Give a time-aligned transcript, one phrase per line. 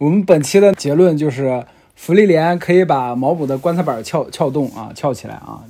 [0.00, 1.64] 我们本期的结论就是。
[2.02, 5.60] 福利莲可以把毛姆的棺材板撬撬动啊，撬起来啊！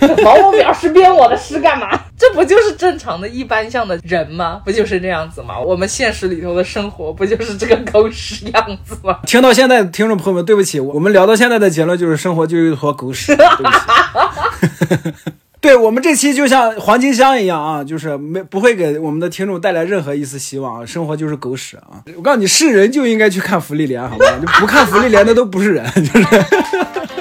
[0.00, 1.88] 就是毛姆表示编我的诗干嘛？
[2.18, 4.60] 这不就是正常的一般像的人吗？
[4.64, 5.56] 不就是这样子吗？
[5.60, 9.20] 我们现实里头的生活不就是这个狗屎样子吗？
[9.28, 13.36] 听到现在的听众朋友们，对不起，我们聊到现在的结论就是生活就是一坨狗屎。
[13.36, 15.14] 对不起。
[15.60, 22.00] 对我们这期就像黄金箱一样啊，就是没不会给我们的听众带来任何一丝希望，生活就是狗屎啊！
[22.16, 24.24] 我告诉你，是人就应该去看福利莲，好吗？
[24.40, 26.24] 就不看福利莲的都不是人， 就是。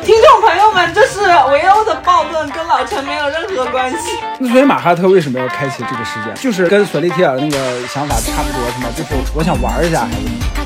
[0.02, 1.20] 听众朋友们，这是
[1.52, 3.98] 维欧的暴论，跟老陈没有任何关系。
[4.40, 6.34] 那所以马哈特为什么要开启这个事件？
[6.42, 8.88] 就是跟索利提尔那个想法差不多，是吗？
[8.96, 10.08] 就是我想玩一下，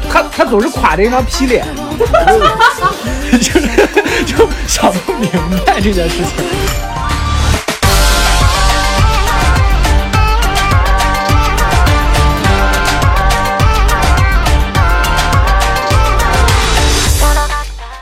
[0.10, 1.66] 他他总是垮着一张皮脸，
[3.32, 3.68] 就是
[4.26, 5.30] 就想不明
[5.66, 6.93] 白这件事情。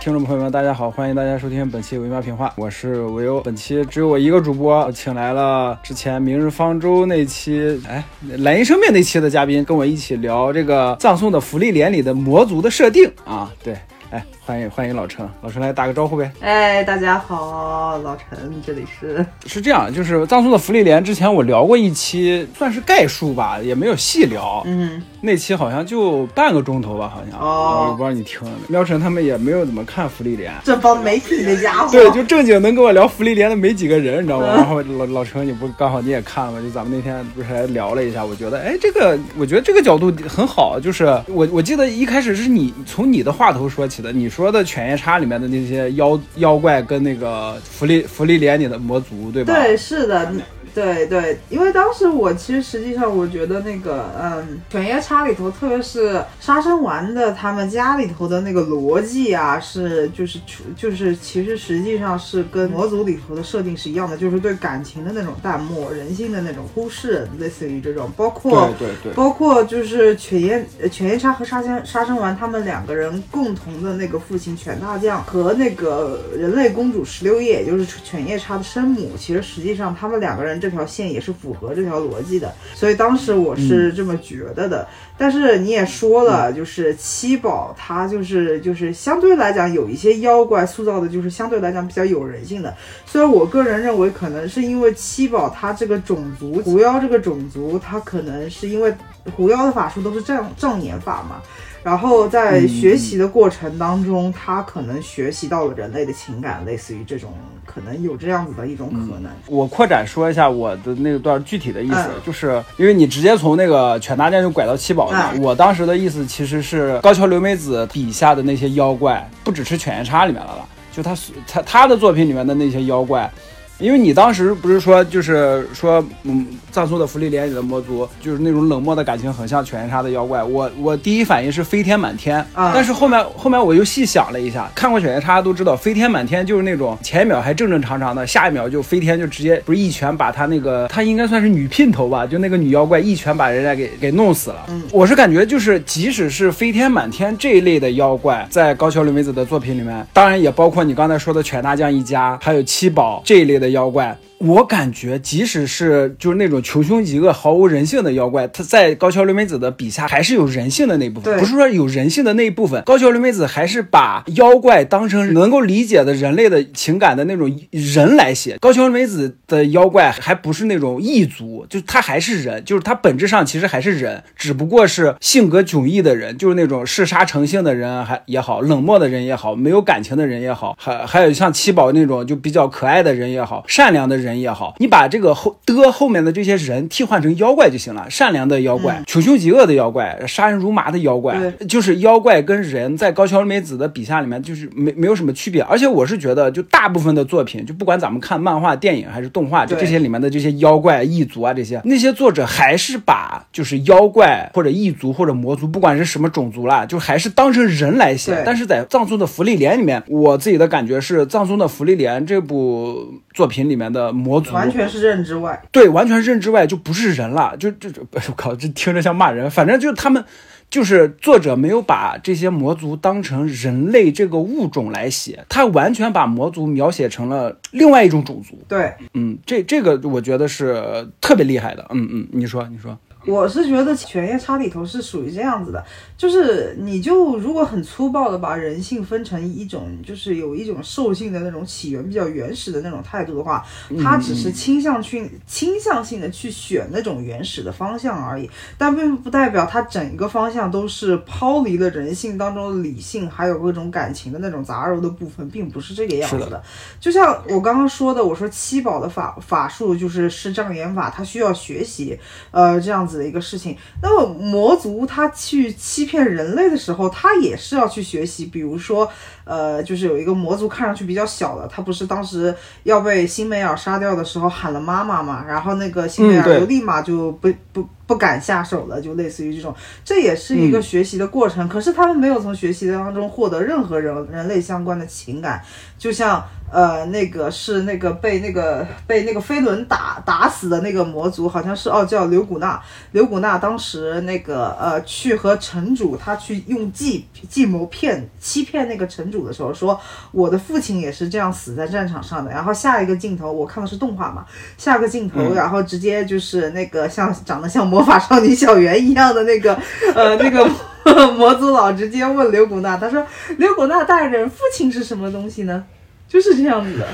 [0.02, 3.40] 听众朋友们，大家好，欢迎大家收听本期维喵评话，我是维欧。
[3.42, 8.04] 本期只有我一个主播，请来了之前《明日方舟》那期，哎，
[8.40, 13.54] 蓝银生命那期的嘉宾，跟我一起聊这个葬送的福利连里的魔族的设定啊。
[13.64, 13.78] 对，
[14.12, 16.30] 哎，欢迎欢迎老陈，老陈来打个招呼呗。
[16.42, 24.62] 哎，大家好，老陈，这里是是这样，就是藏族的福利连，之前我聊过一期，算是概述吧，也没有细聊。
[24.66, 27.40] 嗯，那期好像就半个钟头吧，好像。
[27.40, 28.68] 哦我不知道你听了没。
[28.68, 30.52] 喵晨他们也没有怎么看福利连。
[30.62, 31.90] 这帮媒体的家伙。
[31.90, 34.48] 对，就正经能跟我聊福利连的没几个人，你知道吗？
[34.48, 36.60] 然后老老陈，你不刚好你也看了吗？
[36.62, 49.54] 就咱们那天不是还聊了一下，我觉得，哎，这个我觉得这个角度很好，就是我我记得一开始是你从你的话头说起你说的《犬夜叉》里面的那些妖妖怪跟那个芙莉芙莉莲里的魔族，对吧？
[49.54, 50.32] 对，是的，
[50.74, 60.40] 对对，因为当时我其实实际上我觉得那个，嗯，《犬夜叉》里头，特别是杀生丸的他们家里头的那个逻辑啊，是就是
[60.76, 69.14] 就是其实实际上是跟魔族里头的设定是一样的，就是对感情的那种淡漠、人性的那种忽视，类似于这种，包括对对对。
[69.14, 84.88] 包括就是犬夜呃犬夜叉和杀生杀生丸他们两个人共同的那个父亲犬大将和那个人类公主石榴叶，也就是犬夜叉的生母，其实实际上他们两个人这条线也是符合这条逻辑的，所以当时我是这么觉得的。
[85.18, 98.94] 但是你也说了，就是七宝它就是就是相对来讲有一些妖怪塑造的就是相对来讲比较有人性的，虽然我个人认为可能是因为七宝它这个种族狐妖这个种族，它可能是因为
[99.36, 101.42] 狐妖的法术都是障障眼法嘛，
[101.84, 107.32] 然后在学习的过程当中，他可能学习到了人类的情感，类似于这种，
[107.66, 109.32] 可能有这样子的一种可能。
[109.48, 121.16] 我扩展说一下我的那段具体的意思，嗯就是因为你直接从那个犬大将就拐到七宝了，嗯我当时的意思其实是高桥留美子笔下的那些妖怪，不只是犬夜叉里面的了，就他
[121.48, 123.32] 他他的作品里面的那些妖怪。
[123.82, 130.44] 因为你当时不是说，就是说，嗯，葬送的芙莉莲里的魔族，就是那种冷漠的感情，很像犬夜叉的妖怪。
[130.44, 144.66] 我我第一反应是飞天满天，啊但是后面后面我又细想了一下，看过犬夜叉都知道，飞天满天就是那种前一秒还正正常常的，下一秒就飞天就直接不是一拳把他那个他应该算是女姘头吧，就那个女妖怪一拳把人家给给弄死了。
[144.70, 154.18] 嗯我是感觉就是即使是飞天满天这一类的妖怪，在高桥留美子的作品里面，当然也包括你刚才说的犬大将一家，还有七宝这一类的妖怪。
[154.44, 161.38] 我感觉，即使是就是那种穷凶极恶、毫无人性的妖怪，他在高桥留美子的笔下还是有人性的那部分。
[161.38, 168.58] 不是说有人性的那一部分，高桥留美子还是把妖怪当成能够理解的人类的情感的那种人来写。
[168.60, 208.44] 高桥留美子的妖怪还不是那种异族，就他还是人，就是他本质上其实还是人，只不过是性格迥异的人，就是那种嗜杀成性的人还也好，冷漠的人也好，没有感情的人也好，还还有像七宝那种就比较可爱的人也好，善良的人也好，你把这个后的后面的这些人替换成妖怪就行了，善良的妖怪，穷凶极恶的妖怪，杀人如麻的妖怪，就是妖怪跟人在高桥留美子的笔下里面就是没没有什么区别，而且我是觉得就大部分的作品，就不管咱们看漫画、电影还是动画，就这些里面的这些妖怪、异族啊这些，那些作者还是把就是妖怪或者异族或者魔族，不管是什么种族啦，就还是当成人来写。
[208.46, 215.62] 但是在藏族的福利莲里面，我自己的感觉是藏族的福利莲这部作品里面的魔族完全是认知外。
[215.72, 219.50] 对，完全是认知外就不是人了，就就就， 我靠，这听着像骂人。
[219.50, 220.24] 反正就是他们，
[220.70, 228.58] 就是作者没有把这些魔族当成人类这个物种来写，他完全把魔族描写成了另外一种种族。
[228.68, 231.86] 对，嗯，这这个我觉得是特别厉害的。
[231.90, 235.84] 嗯嗯，你说你说，我是觉得《犬夜叉》里头是属于这样子的，
[236.18, 243.64] 就是你就如果很粗暴的把人性分成一种，就是有一种兽性的那种起源比较原始的那种态度的话，
[244.02, 256.64] 它只是倾向去倾向性的去选那种原始的方向而已，但并不代表它整个方向都是抛离了人性当中的理性还有各种感情的那种杂糅的部分，并不是这个样子是的。
[257.00, 262.18] 就像我刚刚说的，我说七宝的法法术就是施障眼法，它需要学习，
[262.50, 263.78] 呃，这样子的一个事情。
[264.02, 269.10] 那么魔族他去欺骗人类的时候，他也是要去学习，比如说，
[269.44, 279.74] 呃，就是有一个魔族看上去比较小的，他不是当时要被辛梅尔杀掉的时候喊了妈妈嘛，然后那个辛梅嗯对尔就立马就不、不不敢下手了，就类似于这种，
[280.04, 281.68] 这也是一个学习的过程。
[281.70, 285.62] 可是他们没有从学习当中获得任何人人类相关的情感，
[285.98, 292.82] 就像呃那个是那个被那个被那个飞轮打打死的那个魔族，好像是哦叫刘古娜，
[293.12, 300.00] 刘古娜当时那个呃去和城主他去用计计谋骗欺骗那个城主的时候说，
[300.32, 302.50] 我的父亲也是这样死在战场上的。
[302.50, 304.46] 然后下一个镜头我看的是动画嘛，
[304.78, 309.78] 下个镜头然后直接就是那个像长得像魔法少女小圆一样的那个
[310.16, 310.70] 呃那个。
[311.36, 313.26] 魔族佬直接问刘古娜，他说
[313.58, 315.84] ：“刘古娜大人，父亲是什么东西呢？”
[316.32, 317.08] 就是这样子的。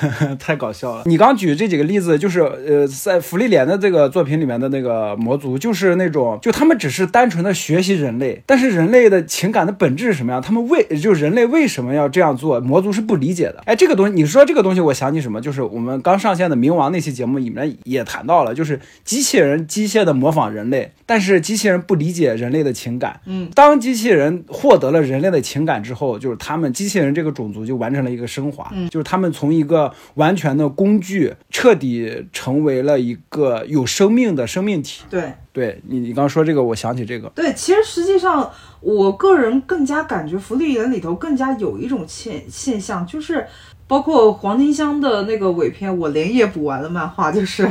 [0.38, 1.02] 太搞笑了！
[1.06, 10.40] 你刚举这几个例子，就是呃，在福利莲的这个作品里面的那个魔族，就是那种，就他们只是单纯的学习人类，但是人类的情感的本质是什么样？
[10.40, 12.60] 他们为就人类为什么要这样做？
[12.60, 13.62] 魔族是不理解的。
[13.66, 15.40] 哎，这个东西，你说这个东西，我想起什么？
[15.40, 23.20] 就是我们刚上线的冥王那期节目里面也谈到了，就是机器人机械的模仿人类，但是机器人不理解人类的情感。
[23.26, 35.04] 嗯，当机器人获得了人类的情感之后，就是他们机器人这个种族就完成了一个升华，嗯就是他们从一个完全的工具，彻底成为了一个有生命的生命体。
[35.10, 38.50] 对对你，你刚刚说这个，我想起这个，对，其实实际上，
[38.80, 43.46] 我个人更加感觉《福利人》里头更加有一种现现象，就是。
[43.88, 47.64] 包括黄金乡的那个尾篇，我连夜补完了漫画，就是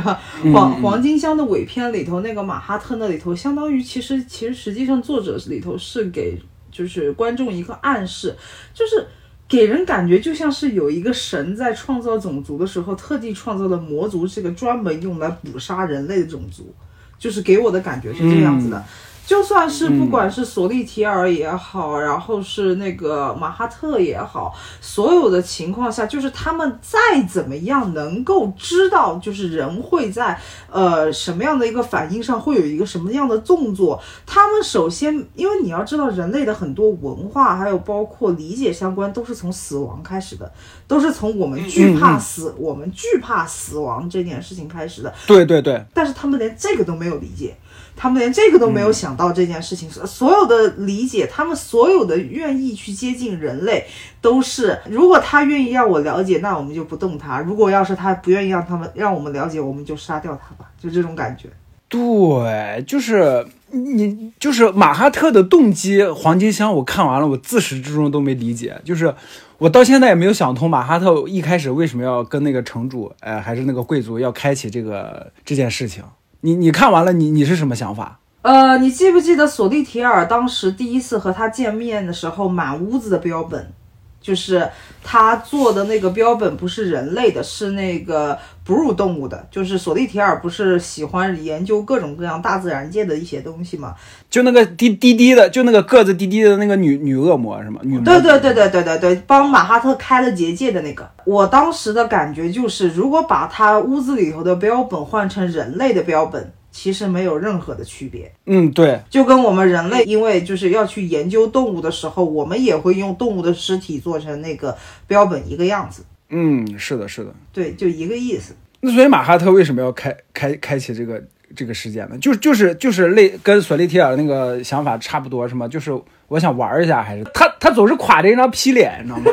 [0.50, 6.40] 黄黄金乡的尾篇里头那个马哈特那里头，相当于其实其实实际上作者里头是给
[6.72, 8.34] 就是观众一个暗示，
[8.72, 9.06] 就是
[9.48, 16.74] 给人感觉就像是有一个神在创造种族的时候，特地创造了魔族这个专门用来捕杀人类的种族，
[17.18, 18.84] 就是给我的感觉是这样子的。
[19.26, 30.40] 就算是不管是索利提尔也好，然后是那个马哈特也好，所有的情况下，就是他们再怎么样能够知道，就是人会在
[30.70, 34.00] 呃什么样的一个反应上会有一个什么样的动作。
[34.24, 40.52] 他们首先，因为你要知道，人类的很多文化还有包括理解相关，都是从死亡开始的，
[40.86, 45.12] 都是从我们惧怕死，我们惧怕死亡这件事情开始的。
[45.26, 47.56] 对对对，但是他们连这个都没有理解，
[47.94, 49.90] 他们连这个都没有想到这件事情。
[49.90, 53.86] 所有的理解，他们所有的愿意去接近人类，
[54.20, 61.48] 都是如果他愿意让我了解，那我们就不动他；如果要是他不愿意让他们让我们了解，我们就杀掉他吧，就这种感觉。
[61.88, 69.14] 对，就是你，就是马哈特的动机，黄金箱我看完了，我自始至终都没理解，就是
[69.58, 76.02] 我到现在也没有想通马哈特一开始为什么要跟那个城主，哎，还是那个贵族要开启这个这件事情。
[76.40, 78.20] 你你看完了，你你是什么想法？
[78.42, 83.72] 呃，你记不记得索利提尔当时第一次和他见面的时候，满屋子的标本，
[84.20, 84.70] 就是
[85.02, 89.46] 他做的那个标本不是人类的，是那个哺乳动物的。
[89.50, 93.94] 就是索利提尔不是喜欢研究各种各样大自然界的一些东西嘛？
[94.28, 97.80] 就那个低低低的，就那个个子低低的那个女女恶魔是吗？
[97.84, 101.08] 女魔对对对对对对对，帮马哈特开了结界的那个。
[101.24, 108.30] 我当时的感觉就是，如果把他屋子里头的标本换成人类的标本，其实没有任何的区别。
[108.44, 116.02] 嗯，对，就跟我们人类，因为就是要去研究动物的时候，我们也会用动物的尸体做成那个标本一个样子。
[116.30, 117.32] 嗯，是的，是的。
[117.52, 118.54] 对，就一个意思。
[118.80, 121.22] 那所以马哈特为什么要开开开启这个
[121.54, 122.18] 这个事件呢？
[122.18, 125.66] 就就是就是类跟索利提尔那个想法差不多是吗？
[125.66, 125.90] 就是
[126.28, 129.32] 我想玩一下，还是他他总是垮着一张皮脸，你知道吗？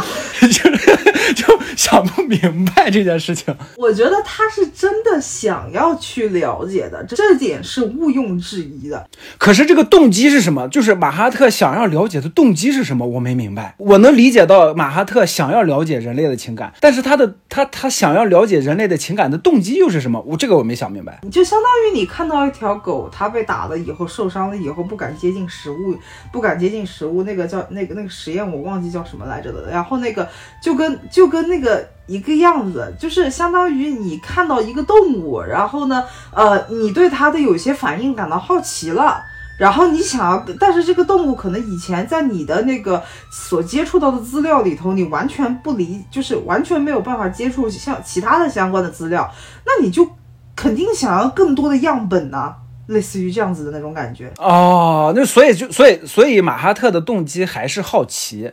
[0.40, 3.56] 就是就想不明白这件事情。
[3.78, 9.08] 我觉得他是真的想要去了解的，这点是毋庸置疑的。
[9.38, 10.68] 可是这个动机是什么？
[10.68, 13.06] 就是马哈特想要了解的动机是什么？
[13.06, 13.74] 我没明白。
[13.78, 20.22] 我能理解到马哈特想要了解人类的情感，但是他的他他想要了解人类的情感的动机又是什么？
[20.26, 21.18] 我这个我没想明白。
[21.32, 25.96] 就相当于你看到一条狗，它被打了以后受伤了以后不敢接近食物，
[26.30, 29.70] 不敢接近食物，那个叫那个那个实验我忘记叫什么来着的。
[29.70, 30.28] 然后那个
[30.62, 31.58] 就跟就跟那
[32.06, 39.20] 一个样子，就是相当于你看到一个动物，然后呢，呃，你对它的有些反应感到好奇了。
[39.58, 49.30] 然后你想要，但是这个动物可能以前在你的那个所接触到的资料里头，你完全不理，就是完全没有办法接触像其他的相关的资料，
[49.66, 50.08] 那你就
[50.56, 52.54] 肯定想要更多的样本呢，
[52.86, 54.32] 类似于这样子的那种感觉。
[54.38, 58.50] 哦，那所以就所以所以马哈特的动机还是好奇。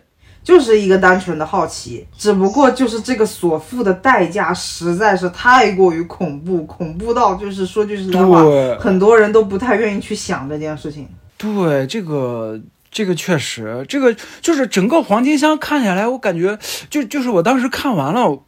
[0.48, 8.46] 就是一个单纯的好奇，只不过就是这个所付的代价实在是太过于恐怖，恐怖到就是说句实在话，
[8.80, 11.06] 很多人都不太愿意去想这件事情。
[11.38, 12.58] 对，这个
[12.90, 16.58] 这个确实，这个就是整个黄金箱看下来，我感觉
[16.90, 18.42] 就就是我当时看完了，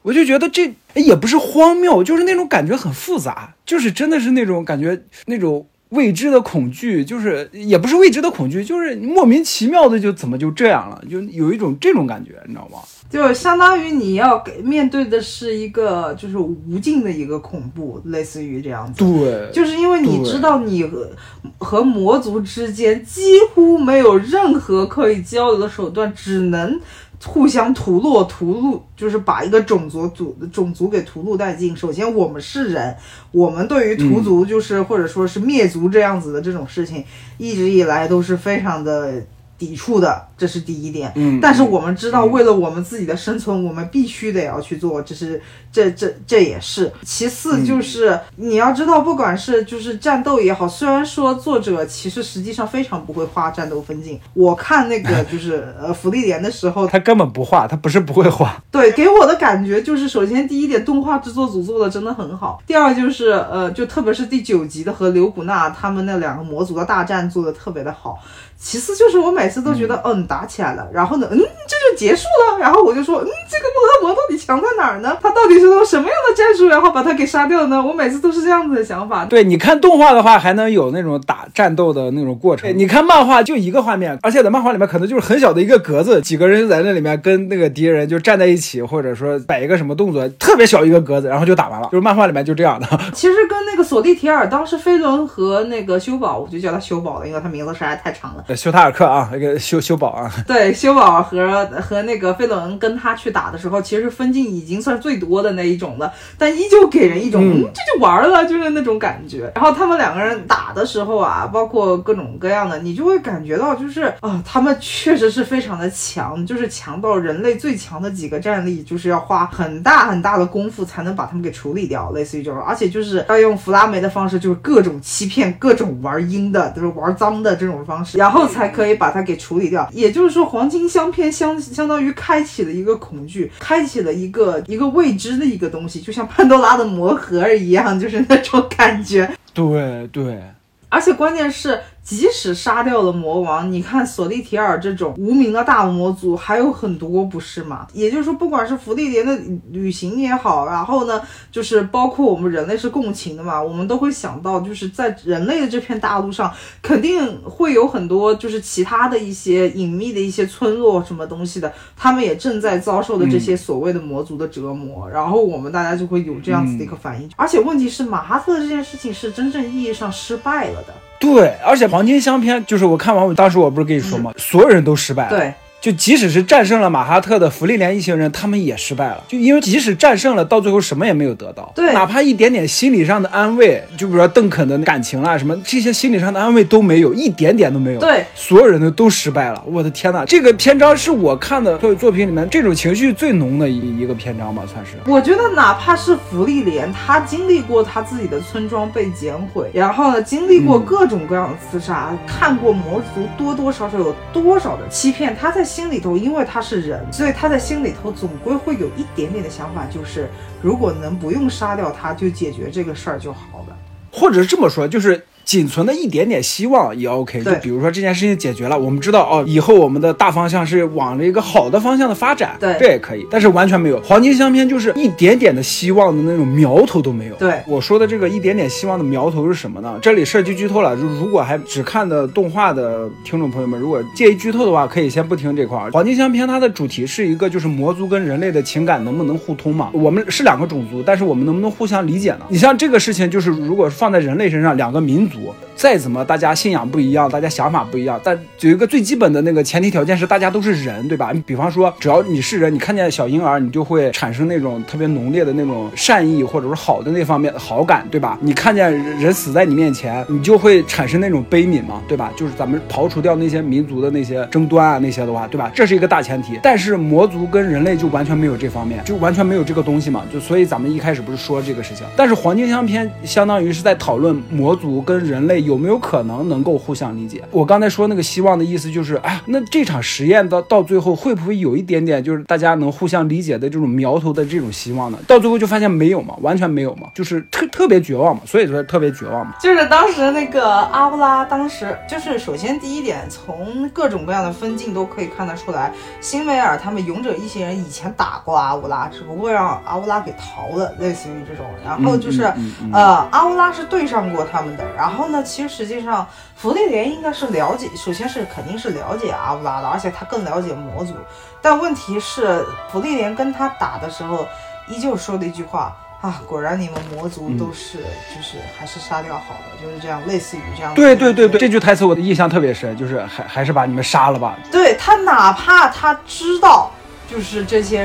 [0.00, 12.78] 我就觉得这也不是荒谬，就是那种感觉很复杂，就是真的是那种感觉，那种未知的恐惧，就是也不是未知的恐惧，就是莫名其妙的就怎么就这样了，就有一种这种感觉，你知道吗？
[13.10, 19.04] 就相当于你要给面对的是一个就是无尽的一个恐怖，类似于这样子。
[19.04, 21.10] 对，就是因为你知道你和
[21.58, 26.80] 和魔族之间几乎没有任何可以交流的手段，只能
[27.24, 31.76] 互相屠戮、屠戮，就是把一个种族族种族给屠戮殆尽。
[31.76, 32.96] 首先，我们是人，
[33.32, 37.04] 我们对于屠族就是、或者说是灭族这样子的这种事情，
[37.38, 39.22] 一直以来都是非常的。
[39.60, 41.12] 抵触的，这是第一点。
[41.16, 46.90] 嗯但是我们知道，为了我们自己的生存，我们必须得要去做，这是这这这也是。
[47.04, 54.18] 其次就是、你要知道，不管是就是战斗也好，虽然说作者其实实际上非常不会画战斗分镜。
[54.32, 68.18] 我看那个 就是呃福利连的时候，他根本不画，他不是不会画，对，给我的感觉就是，首先第一点，动画制作组做的真的很好；第二就是，呃，就特别是第九集的和刘古娜他们那两个魔族的大战做的特别的好。
[68.62, 72.22] 其次就是我每次都觉得，嗯，打起来了，然后呢，嗯，这就结束
[72.52, 75.18] 了，然后我就说，嗯，这个恶魔到底强在哪儿呢？
[75.20, 77.84] 他到底是用什么样的战术，然后把他给杀掉呢？
[77.84, 79.24] 我每次都是这样子的想法。
[79.24, 82.72] 对，你看动画的话，还能有那种打战斗的那种过程。
[82.78, 91.88] 你看漫画就一个画面，而且在漫画里面可能就是很小的一个格子，几个人在那里面跟那个敌人就站在一起，或者说摆一个什么动作，特别小一个格子，然后就打完了。
[91.90, 92.86] 就是漫画里面就这样的。
[93.12, 98.56] 其实跟那个索利提尔当时飞轮和那个修宝，我就叫他修宝了，因为他名字实在太长了。
[98.56, 107.40] 修塔尔克啊，那个修修宝啊， 对，修宝和和那个飞轮跟他去打的时候，其实分镜已经算最多的那一种了，但依旧给人一种
[107.72, 109.50] 这就玩了，就是那种感觉。
[109.54, 129.88] 然后他们两个人打的时候啊，包括各种各样的，你就会感觉到就是啊，他们确实是非常的强，就是强到人类最强的几个战力，就是要花很大很大的功夫才能把他们给处理掉，类似于这种，而且就是要用弗拉梅的方式，就是各种欺骗、各种玩阴的，就是玩脏的这种方式，然后才可以把它给处理掉。
[129.92, 139.30] 也就是说，黄金相片相相当于开启了一个恐惧，开启了一个一个未知的一个东西，就像潘多拉的魔盒一样，就是那种感觉。
[139.52, 140.42] 对对，
[140.88, 147.86] 而且关键是，即使杀掉了魔王，你看索利提尔这种无名的大魔族还有很多，不是吗？
[147.92, 149.38] 也就是说，不管是福利连的
[149.70, 156.52] 旅行也好，然后呢，就是包括我们人类是共情的嘛，我们都会想到，就是在人类的这片大陆上，
[156.82, 167.30] 肯定会有很多就是其他的一些隐秘的一些村落什么东西的，他们也正在遭受的这些所谓的魔族的折磨，然后我们大家就会有这样子的一个反应。
[167.36, 170.94] 而且问题是，马哈特这件事情是真正意义上失败了的。
[171.20, 174.32] 对，而且黄金相片就是我看完，我当时我不是跟你说吗？
[174.38, 175.30] 所有人都失败了。
[175.30, 179.24] 对，就即使是战胜了马哈特的福利连一行人，他们也失败了。
[179.26, 181.72] 就因为即使战胜了，到最后什么也没有得到。
[181.74, 188.00] 对哪怕一点点心理上的安慰，就比如说邓肯的感情啦什么，这些心理上的安慰都没有，一点点都没有。
[188.00, 189.62] 对，所有人都都失败了。
[189.66, 194.92] 我的天呐，这个篇章是我看的所有作品里面这种情绪最浓的一一个篇章吧，算是。
[195.06, 210.28] 我觉得哪怕是福利连，他经历过他自己的村庄被捡毁，然后呢，经历过各种各样的刺杀，看过魔族多多少少有多少的欺骗，他在心里头，因为他是人，所以他在心里头总归会有一点点的想法，就是
[210.60, 213.76] 如果能不用杀掉他，就解决这个事儿就好了。
[214.10, 217.42] 或者是这么说，就是仅存的一点点希望也 OK。
[217.42, 223.26] 就比如说这件事情解决了，我们知道哦，以后我们的大方向是往着一个好的方向的发展，对这也可以。
[223.28, 227.34] 但是完全没有，黄金相片就是一点点的希望的那种苗头都没有。
[227.34, 229.98] 对我说的这个一点点希望的苗头是什么呢？
[230.00, 235.90] 这里涉及剧透了，就如果还只看的动画的听众朋友们，如果介意剧透的话，可以先不听这块儿。
[235.90, 239.90] 黄金相片它的主题是一个就是魔族跟人类的情感能不能互通嘛？
[239.92, 242.46] 我们是两个种族，但是我们能不能互相理解呢？
[242.48, 245.69] 你像这个事情，就是如果放在人类身上，两个民族主。
[245.80, 251.30] 再怎么大家信仰不一样，大家想法不一样，但有一个最基本的那个前提条件是大家都是人，对吧？
[251.32, 258.38] 你比方说，只要你是人，你看见小婴儿，你就会产生那种特别浓烈的那种善意或者是好的那方面的好感，对吧？
[258.42, 262.30] 你看见人死在你面前，你就会产生那种悲悯嘛，对吧？
[262.36, 265.72] 就是咱们刨除掉那些民族的那些争端啊那些的话，对吧？
[265.74, 266.60] 这是一个大前提。
[266.62, 277.44] 但是魔族跟人类就完全没有这方面，就完全没有这个东西嘛，就所以咱们一开始不是说这个事情，但是黄金香篇相当于是在讨论魔族跟人类有没有可能能够互相理解。
[277.52, 285.18] 我刚才说那个希望的意思就是，哎呀，那这场实验到到最后会不会有一点点就是大家能互相理解的这种苗头的这种希望呢？
[285.28, 289.54] 到最后就发现没有嘛，完全没有嘛，就是特特别绝望嘛，所以说特别绝望嘛。
[289.60, 301.64] 就是当时那个阿乌拉，当时就是首先第一点，从各种各样的分镜都可以看得出来，辛维尔他们勇者一行人以前打过阿乌拉，只不过让阿乌拉给逃了，类似于这种。
[301.84, 304.84] 然后就是、嗯嗯嗯呃，阿乌拉是对上过他们的。
[304.96, 311.14] 然后呢，其实实际上弗利莲应该是了解，首先是肯定是了解阿乌拉的，而且他更了解魔族。
[311.60, 314.46] 但问题是，弗利莲跟他打的时候，
[314.88, 315.96] 依旧说了一句话。
[316.20, 320.92] 啊，果然你们魔族嗯都是，就是还是杀掉好了，就是这样，类似于这样。
[320.94, 324.54] 对对对对，这句台词我的印象特别深，就是还还是把你们杀了吧。
[324.70, 326.90] 对他哪怕他知道，
[327.30, 328.02] 就是这些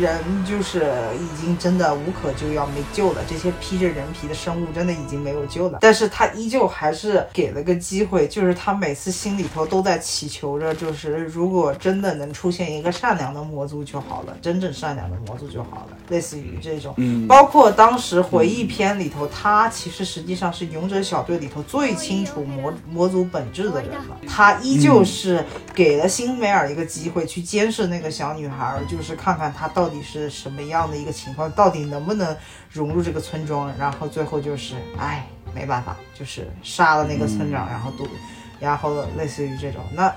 [0.00, 16.92] 人就是已经真的无可救药，没救了，这些披着人皮的生物真的已经没有救了，但是他依旧还是给了个机会，就是他每次心里头都在祈求着，就是如果真的能出现一个善良的魔族就好了，真正善良的魔族就好了，类似于这种。
[16.96, 24.18] 嗯，包括当时回忆篇里头，他其实实际上是勇者小队里头最清楚魔魔族本质的人了。
[24.28, 32.36] 他依旧是给了辛梅尔一个机会去监视那个小女孩，就是看看他到底是什么样的一个情况，到底能不能
[32.70, 33.72] 融入这个村庄。
[33.78, 38.06] 然后最后就是，哎，没办法，就是杀了那个村长，然后毒，
[38.60, 40.14] 然后类似于这种，那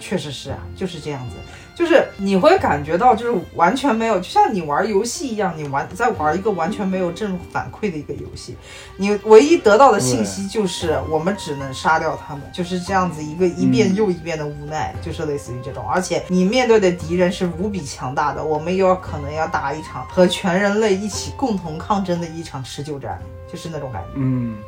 [0.00, 1.36] 确实是啊，就是这样子。
[1.72, 8.54] 就是你会感觉到，就是完全没有，就像你玩游戏一样，你玩在玩一个完全没有正反馈的一个游戏，
[8.98, 15.82] 你唯一得到的信息就是我们只能杀掉他们，就是这样子一个一遍又一遍的无奈，就是类似于这种。
[15.88, 23.18] 而且你面对的敌人是无比强大的，我们要可能要打一场和全人类一起共同抗争的一场持久战，
[23.50, 24.08] 就是那种感觉。
[24.16, 24.58] 嗯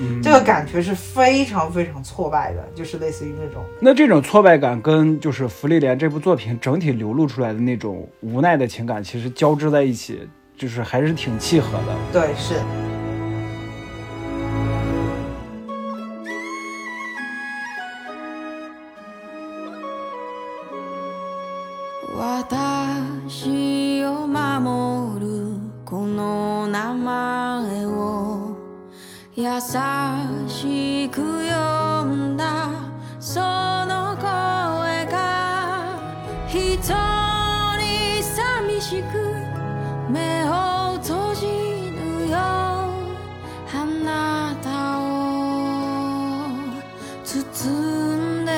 [0.00, 3.64] 嗯，这个感觉是非常非常挫败的，就是类似于那种。
[3.80, 11.96] 那这种挫败感跟就是《芙莉莲》这部作品整体流露出来的那种无奈的情感，其实交织在一起，就是还是挺契合的。
[12.12, 12.54] 对，是。
[23.28, 27.99] 私を守るこの名前を
[29.34, 29.60] 優
[30.48, 32.68] しく呼んだ
[33.20, 35.94] その声が
[36.48, 39.34] 一人寂しく
[40.10, 45.04] 目を閉じるよあなたを
[47.24, 47.34] 包
[48.16, 48.52] んで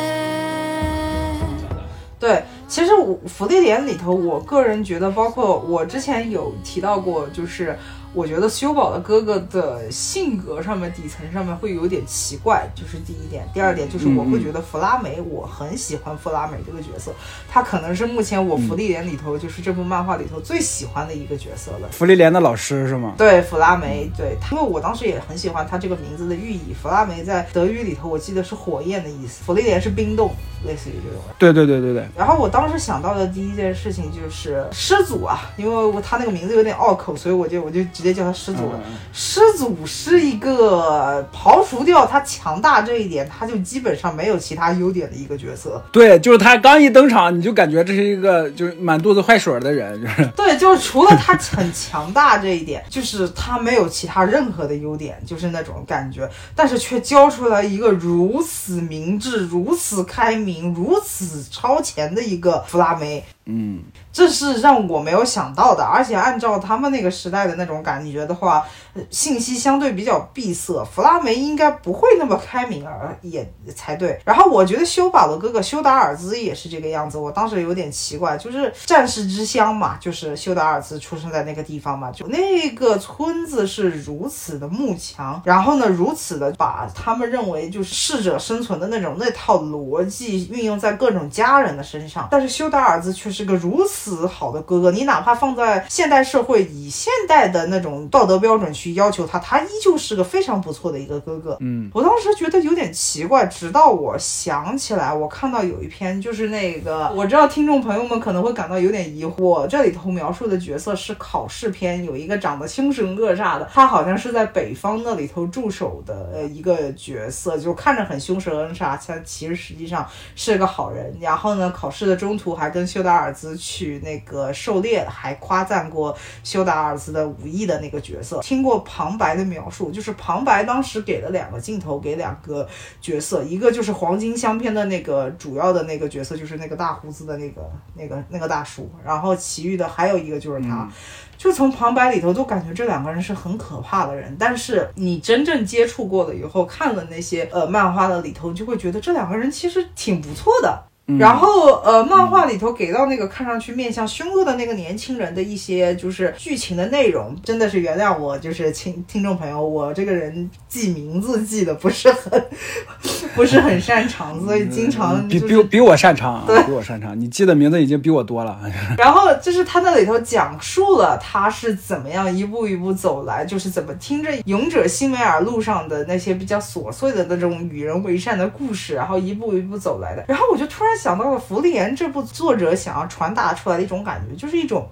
[2.21, 7.79] 对，其实我福利莲里头，我个人觉得，包括我之前有提到过，就是
[8.13, 13.47] 我觉得修宝的哥哥的性格上面底层上面会有点奇怪，就是第一点。
[13.54, 17.12] 第二点就是我会觉得弗拉梅，我很喜欢弗拉梅这个角色，
[17.49, 21.88] 他可能是目前我福利莲里头就是这部漫画里头最喜欢的一个角色了。
[21.91, 23.15] 福利莲的老师是吗？
[23.17, 26.73] 对，弗拉梅，对，因为我当时也很喜欢他这个名字的寓意。
[26.80, 30.32] 弗拉梅在德语里头，我记得是火焰的意思，福利莲是冰冻，
[30.65, 31.19] 类似于这种。
[31.39, 38.80] 对对对对对，然后我当时想到的第一件事情就是师祖啊，因为我他那个名字有点拗口，所以我就我就直接叫他师祖了。
[38.86, 45.82] 嗯师祖是一个刨除掉他强大这一点，他就基本上没有其他优点的一个角色。
[45.92, 63.24] 对，就是他刚一登场，你就感觉这是一个就是满肚子坏水的人，就 是对，就是除了他很强大这一点，就是他没有其他任何的优点，就是那种感觉，但是却教出来一个如此明智、如此开明、如此超前的一个弗拉梅。
[63.46, 63.82] 嗯，
[64.13, 68.63] 这是让我没有想到的，而且按照他们那个时代的那种感觉的话，
[69.10, 74.21] 信息相对比较闭塞，弗拉梅应该不会那么开明而也才对。
[74.23, 101.58] 然后我觉得修宝的哥哥修达尔兹也是这个样子，我当时有点奇怪，就是战士之乡嘛，就是修达尔兹出生在那个地方嘛，就那个村子是如此的慕强，然后呢，如此的把他们认为就是适者生存的那种那套逻辑运用在各种家人的身上，但是修达尔兹却是个如此好的哥哥，你哪怕放在现代社会，以现代的那种道德标准去要求他，他依旧是个非常不错的一个哥哥。
[101.60, 121.16] 嗯，我当时觉得有点奇怪，直到我想起来，我看到有一篇就是那个，我知道听众朋友们可能会感到有点疑惑，这里头描述的角色是考试篇，有一个长得凶神恶煞的，他好像是在北方那里头驻守的呃一个角色，就看着很凶神恶煞，他其实实际上是个好人。
[121.22, 128.40] 然后呢，考试的中途还跟修达尔兹去那个狩猎，还夸赞过修达尔兹的武艺的那个角色。
[128.42, 132.68] 听过旁白的描述，就是旁白当时给了两个镜头给两个
[133.02, 137.62] 角色，一个就是黄金相片的那个主要的那个角色，就是那个大胡子的那个
[137.96, 140.88] 那个那个大叔，然后其余的还有一个就是他。
[141.36, 150.84] 就从旁白里头都感觉这两个人是很可怕的人，但是你真正接触过了以后，看了那些呃漫画的里头，你就会觉得这两个人其实挺不错的。
[151.06, 162.46] 然后，呃，漫画里头给到那个看上去面相凶恶的那个年轻人的一些就是剧情的内容，真的是原谅我，就是听听众朋友，我这个人记名字记得不是很
[163.36, 167.20] 不是很擅长，所以经常比就是比比我擅长啊，比我擅长。
[167.20, 168.58] 你记的名字已经比我多了。
[168.98, 180.24] 然后就是他那里头讲述了他是怎么样一步一步走来，就是怎么听着勇者辛梅尔路上的那些比较琐碎的那种与人为善的故事，然后一步一步走来的。
[180.30, 184.88] 然后我就突然想到了《福利言》这部作者想要传达出来的一种感觉，就是一种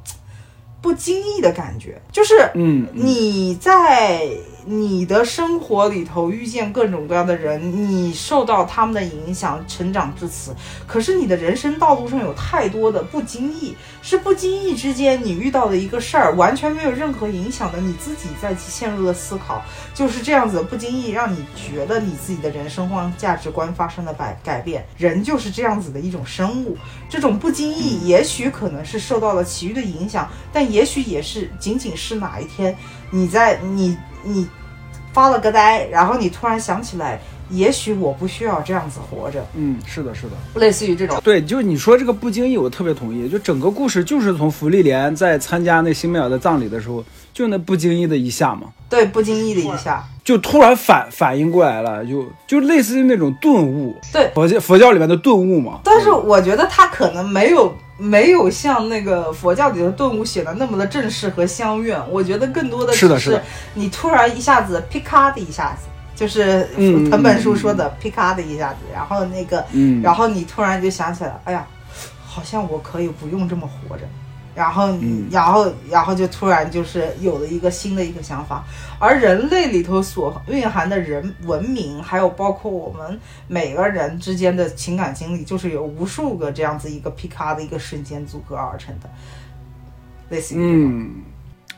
[0.82, 4.28] 不经意的感觉，就是嗯，你在
[4.63, 10.56] 你的生活里头遇见各种各样的人，你受到他们的影响成长至此。
[10.86, 19.63] 可是你的人生道路上有太多的不经意，是不经意之间你遇到的一个事儿，完全没有任何影响的，你自己在陷入了思考，
[19.95, 24.86] 就是这样子不经意让你觉得你自己的人生观、价值观发生了改改变。
[24.95, 26.78] 人就是这样子的一种生物，
[27.10, 32.78] 这种不经意，也许可能是受到了其余的影响，但也许也是仅仅是哪一天
[33.10, 34.47] 你在你你
[35.13, 40.60] 发了个呆，然后你突然想起来，也许我不需要这样子活着，嗯，是的，是的。
[40.60, 41.19] 类似于这种。
[41.23, 43.27] 对，就是你说这个不经意，我特别同意。
[43.27, 47.03] 就整个故事就是从福利莲在参加那辛美尔的葬礼的时候，
[47.34, 54.30] 就那不经意的一下嘛，对，不经意的一下，就突然反反应过来了，就就类似于那种顿悟，对。
[54.34, 55.80] 佛教佛教里面的顿悟嘛。
[55.84, 63.20] 但是我觉得他可能没有没有像那个佛教里的顿悟写的那么的正式和相愿，我觉得更多的只是的。
[63.20, 63.41] 是
[63.74, 70.02] 你突然一下子噼咔的一下子，就是嗯藤本树说的噼咔的一下子，然后那个，嗯。
[70.02, 71.65] 然后你突然就想起来，哎呀，
[72.26, 74.04] 好像我可以不用这么活着。
[74.54, 78.64] 然后，嗯然后，然后就突然就是有了一个新的一个想法，
[79.00, 89.10] 而人类里头所蕴含的人文明，还有包括我们每个人之间的情感经历，就是有无数个这样子一个皮卡的一个瞬间组合而成的，
[90.30, 90.60] 类似于。
[90.60, 91.12] 嗯，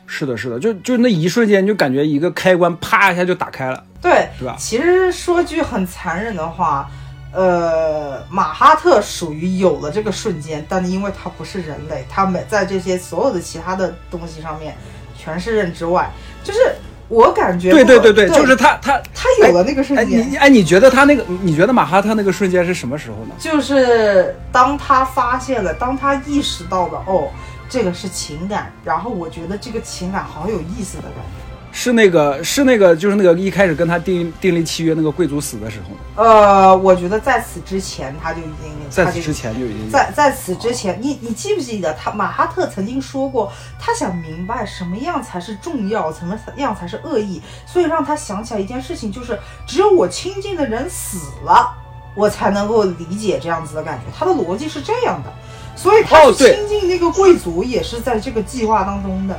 [0.06, 3.84] 是的，是的，就就那一瞬间，就感觉一个开关啪一下就打开了。
[4.02, 6.90] 对，是吧其实说句很残忍的话，
[7.34, 14.76] 呃，马哈特属于有了这个瞬间，但因为他不是人类，他没在这些所有的其他的东西上面
[15.18, 16.08] 全是认知外，
[16.44, 16.76] 就是
[17.08, 20.30] 我感觉对对不对对，就是他他他有了那个瞬哎间。
[20.30, 23.34] 你哎你觉得他那个你觉得马哈特那个瞬间是什么时候呢？
[23.36, 27.28] 就是当他发现了，当他意识到了，哦，
[27.68, 31.43] 这个是情感，然后我觉得这个情感好有意思的感觉。
[31.76, 51.76] 是那个是那个就是那个一开始跟他订订立契约那个贵族死的时候，呃，我觉得在此之前他就已经，在此之前就已经在在此之前，你你记不记得他马哈特曾经说过，他想明白什么样才是重要，什么样才是恶意，所以让他想起来一件事情，就是只有我亲近的人死了，
[52.14, 54.04] 我才能够理解这样子的感觉。
[54.16, 55.32] 他的逻辑是这样的，
[55.74, 59.36] 所以他亲近那个贵族也是在这个计划当中的。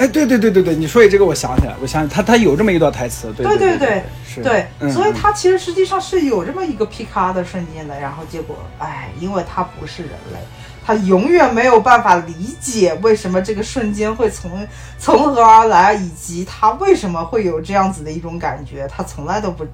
[0.00, 10.38] 哎，对对对对对，你说起这个，我想起来，我想起他他有这么一段台词，对对对对对是，对，嗯所以他其实实际上是有这么一个皮卡的瞬间的，然后结果，哎，因为他不是人类，
[10.82, 14.66] 他永远没有办法理解为什么这个瞬间会从
[14.98, 19.66] 从何而来，以及他为什么会有这样子的一种感觉，他从来都不，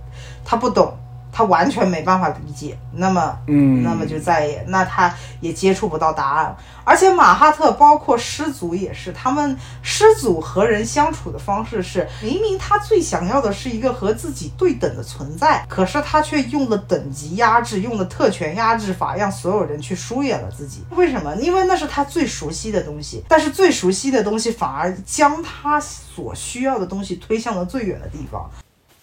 [0.44, 0.92] 他不懂。
[1.36, 6.56] 他完全没办法理解，那么，嗯那么就再也，那他也接触不到答案。
[6.82, 20.86] 而且马哈特包括师祖也是，他们师祖和人相处的方式是，明明他最想要的是一个和自己对等的存在，可是他却用了等级压制，用了特权压制法，让所有人去疏远了自己。
[20.92, 21.36] 为什么？
[21.36, 28.50] 因为那是他最熟悉的东西，但是最熟悉的东西反而将他所需要的东西推向了最远的地方。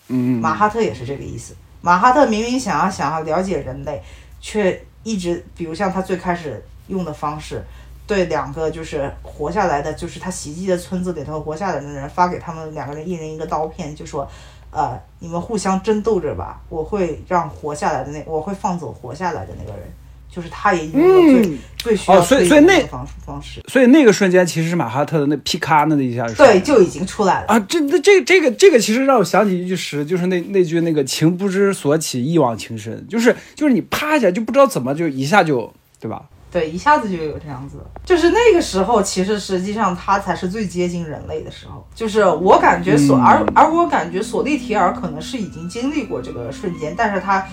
[0.08, 1.56] 嗯，马哈特也是这个意思。
[1.86, 4.02] 马哈特明明想要想要了解人类，
[4.40, 7.62] 却一直，比如像他最开始用的方式，
[8.08, 14.26] 对两个就是活下来的，就是他袭击的村子里头活下来的人发给他们两个人一人一个刀片，就说，
[14.72, 19.92] 呃，你们互相争斗着吧，我会让活下来的那，我会放走活下来的那个人，
[20.34, 27.48] 就是他也用了最、嗯最需要哦所以所以那方式方式，所以那个瞬间其实是马哈特的那劈咔那一下是对，就已经出来了。
[27.48, 36.24] 啊，这这这这个这个其实让我想起一句诗，就是那那句那个情不知所起，一往情深，就是就是你啪一下就不知道怎么就一下就对吧？
[36.50, 41.86] 对，一下子就有这样子，就是那个时候，其实实际上他才是最接近人类的时候。
[41.94, 47.46] 就是我感觉索，而而我感觉索利提尔可能是已经经历过这个瞬间，但是他，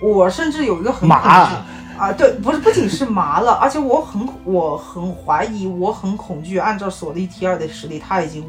[0.00, 1.62] 我甚至有一个很麻恐惧
[1.98, 6.58] 啊，对，不是不仅是麻了，而且我很我很怀疑，我很恐惧。
[6.58, 8.44] 按照索利提尔的实力，他已经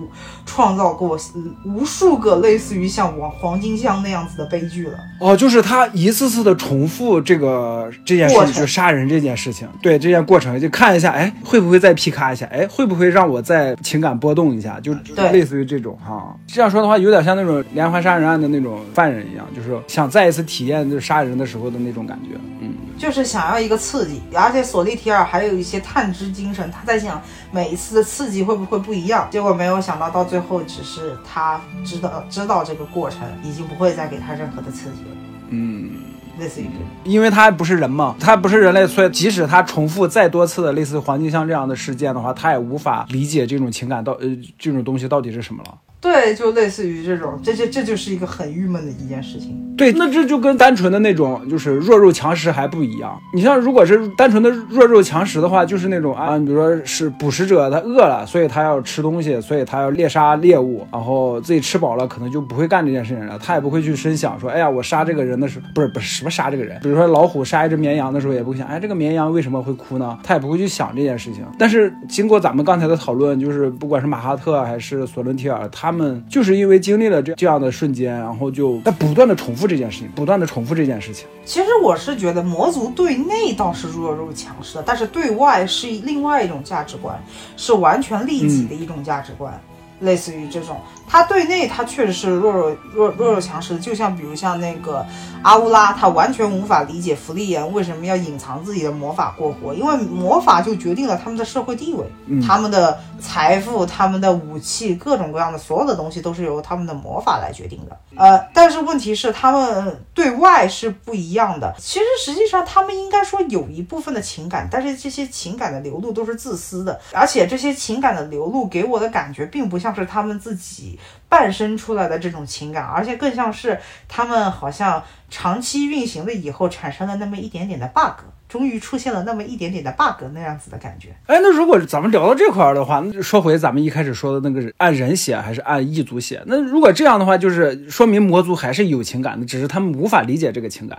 [0.45, 4.97] 创造过嗯无数个类似于像黄黄金乡那样子的悲剧了。
[5.19, 12.45] 哦，就是他一次次的重复这个这件事情，就杀人这件事情，对这件过程，就看一下，哎，会不会再劈咔一下？
[12.47, 14.79] 哎，会不会让我再情感波动一下？
[14.79, 14.93] 就
[15.31, 16.35] 类似于这种哈。
[16.45, 22.37] 这样说的话，有点像那种连环杀人案的那种犯人一样，就是想再一次体验就是杀人的时候的那种感觉。
[22.59, 35.17] 嗯，就是想要一个刺激，而且索利提尔还有一些探知精神，他在想每一次的刺激会不会不一样，结果没有想到到最后只是他知道知道这个过程，已经不会再给他任何的刺激了，
[35.49, 35.91] 嗯，
[36.39, 36.87] 类似于这种。
[37.03, 45.77] 因为他不是人嘛，他不是人类，所以即使他重复再多次的类似黄金箱这样的事件的话，他也无法理解这种情感到呃这种东西到底是什么了。
[45.99, 49.63] 对，就类似于这种，这这这就是一个很郁闷的一件事情。
[49.75, 53.19] 对，那这就跟单纯的那种就是弱肉强食还不一样。
[53.33, 63.37] 你像如果是单纯的弱肉强食的话，就是那种啊，比如说是捕食者他饿了，所以他要吃东西，所以他要猎杀猎物，然后自己吃饱了，可能就不会干这件事情了。
[63.39, 70.17] 他也不会去深想说，哎呀，我杀这个人的时候，不是不是什么杀这个人，比如说老虎杀一只绵羊的时候，也不会想，哎，这个绵羊为什么会哭呢？
[70.23, 71.45] 他也不会去想这件事情。
[71.59, 75.96] 但是经过咱们刚才的讨论，就是不管是马哈特还是索伦提尔，他们
[76.29, 81.27] 就是因为经历了这这样的瞬间，然后就在不断的重复这件事情，不断的重复这件事情。
[81.45, 87.17] 其实我是觉得魔族对内倒是弱肉强食的，但是对外是另外一种价值观，
[87.55, 89.59] 是完全利己的一种价值观。
[90.01, 90.77] 类似于这种，
[91.07, 95.05] 他对内他确实是弱弱弱弱肉强食的，就像比如像那个
[95.41, 102.05] 阿乌拉，他完全无法理解芙莉莲为什么要隐藏自己的魔法过活，因为魔法就决定了他们的社会地位，
[102.45, 107.97] 他们的财富、他们的武器，各种各样的所有的东西都是由他们的魔法来决定的。
[108.17, 111.73] 呃，但是问题是他们对外是不一样的。
[111.77, 120.96] 其实实际上他们应该说有一部分的情感，但是这些情感的流露都是自私的，而且这些情感的流露给我的感觉并不像是他们自己
[121.29, 128.23] 诞生出来的这种情感，而且更像是他们好像长期运行了以后产生了那么一点点的 bug。
[128.47, 136.41] 终于出现了那么一点点的 bug 那样子的感觉，哎，那如果咱们聊到这块儿的话，那就说回咱们一开始说的那个按人写还是按异族写？
[136.45, 140.97] 那如果这样的话，就是说明魔族还是有情感的，只是他们无法理解这个情感。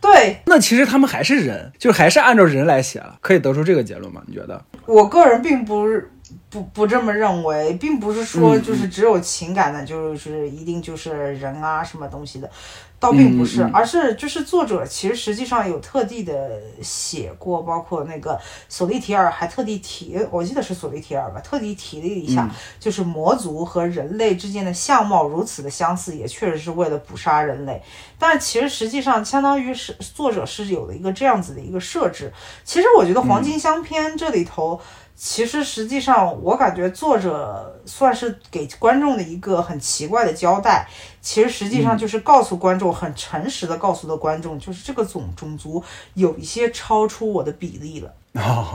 [0.00, 4.22] 对那其实他们还是人，就还是按照人来写了，可以得出这个结论吗？
[4.26, 4.64] 你觉得？
[4.86, 6.10] 我个人并不是
[6.50, 12.50] 不不这么认为，并不是说就是只有情感的，就是一定就是人啊什么东西的，
[12.98, 27.80] 倒并不是，而是就是作者其实实际上有特地的写过，包括那个索利提尔还特地提，我记得是索利提尔吧，特地提了一下，就是魔族和人类之间的相貌如此的相似，也确实是为了捕杀人类。
[28.18, 32.32] 但其实实际上相当于是作者是有了一个这样子的一个设置。
[32.64, 34.80] 其实我觉得《黄金相片》这里头。
[35.16, 40.86] 其实，实际上，我感觉作者算是给观众的一个很奇怪的交代。
[41.26, 45.82] 其实，实际上就是告诉观众，很诚实的告诉的观众，就是这个种种族
[46.14, 48.12] 有一些超出我的比例了。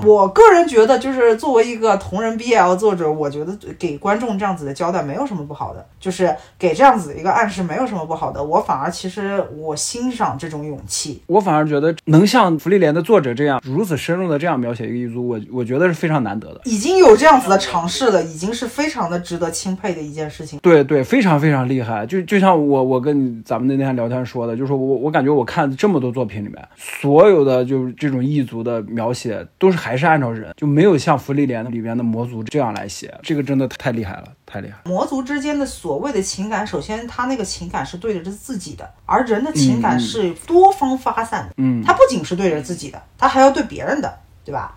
[0.04, 8.44] 我个人觉得，就是作为一个同人 BL 作者，我觉得给观众这样子的交代没有什么不好的，就是给这样子的一个暗示没有什么不好的。
[8.44, 11.22] 我反而其实我欣赏这种勇气。
[11.28, 16.62] 我反而觉得能像福利莲的作者这样如此深入的这样描写一个异族，我我觉得是非常难得的。
[16.64, 20.58] 已经有这样子的尝试了，已经是非常的值得钦佩的一件事情。
[20.58, 22.04] 对对，非常非常厉害。
[22.08, 33.14] 就就像我我跟你咱们那天聊天说的，就是我我感觉我看这么多作品里面，所有的就是这种异族的描写，都是还是按照人，就没有像芙莉莲里边的魔族这样来写。
[33.22, 34.82] 这个真的太厉害了，太厉害了。
[34.86, 41.54] 魔族之间的所谓的情感，首先他那个情感是对着自己的，而人的情感是多方发散的。
[41.58, 44.12] 嗯，他不仅是对着自己的，他还要对别人的，
[44.44, 44.76] 对吧？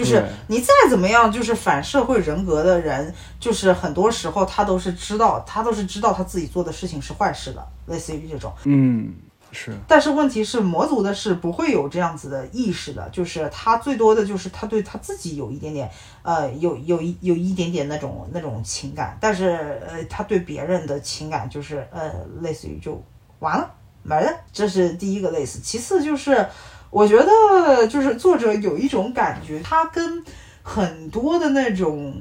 [0.00, 8.50] 就是你再怎么样，就是反社会人格的人，就是很多时候他都是知道，他都是知道他自己做的事情是坏事的，类似于这种。
[8.64, 9.12] 嗯，
[9.52, 15.90] 是但是问题是，魔族的是不会有这样子的意识的，就是他最多的就是他对他自己有一点点，
[16.22, 22.10] 呃，有有一有一点点那种那种情感，但是呃，他对别人的情感就是呃，
[22.40, 23.02] 类似于就
[23.40, 23.70] 完了
[24.02, 25.60] 没了，这是第一个类似。
[25.60, 26.46] 其次就是，
[26.90, 30.22] 我觉得就是作者有一种感觉，他跟
[30.62, 32.14] 很多的那种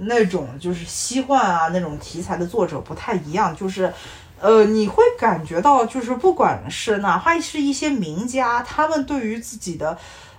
[0.00, 3.92] 那种就是西幻啊那种题材的作者不太一样，就是。
[4.38, 9.96] 呃，你会感觉到，就是不管是哪怕是一些名家，他们对于自己的，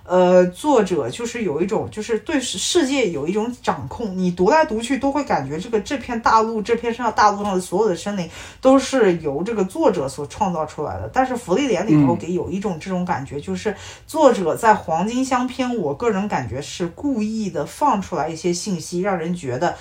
[0.08, 4.16] 呃，作者就是有一种，就是对世世界有一种掌控。
[4.16, 8.26] 你读来读去，都会感觉这个这片大陆，这片上大陆上的所有的生灵
[8.62, 11.10] 都是由这个作者所创造出来的。
[11.12, 19.76] 但是《福利莲》里头给有一种这种感觉，就是作者在黄金箱篇，我个人感觉是故意的放出来一些信息，让人觉得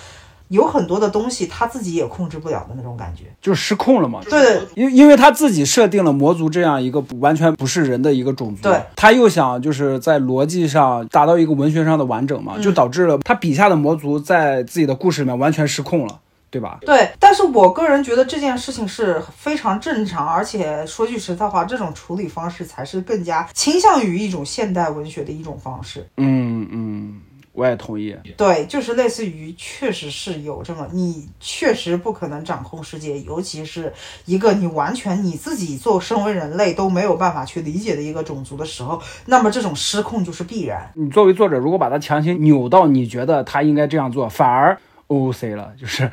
[0.49, 3.23] 有很多的东西他自己也控制不了的那种感觉。
[3.41, 4.21] 就是失控了嘛。
[4.29, 16.77] 对，因因为他自己设定了魔族这样一个不完全不是人的一个种族，对，他又想就是在逻辑上达到一个文学上的完整嘛，就导致了他笔下的魔族在自己的故事里面完全失控了，对吧？
[16.81, 26.07] 对，但是我个人觉得这件事情是非常正常，而且说句实在话，这种处理方式才是更加倾向于一种现代文学的一种方式。
[26.17, 27.21] 嗯嗯，
[27.57, 28.15] 我也同意。
[28.37, 33.91] 对，就是类似于，确实是有这么，你确实不可能掌控世界，尤其是
[34.25, 40.91] 一个你完全你自己做身为人类都没有办法去理解的一个种族的时候，那么这种失控就是必然。
[40.93, 46.09] 你作为作者，如果把它强行扭到你觉得他应该这样做，反而 OOC 了，就是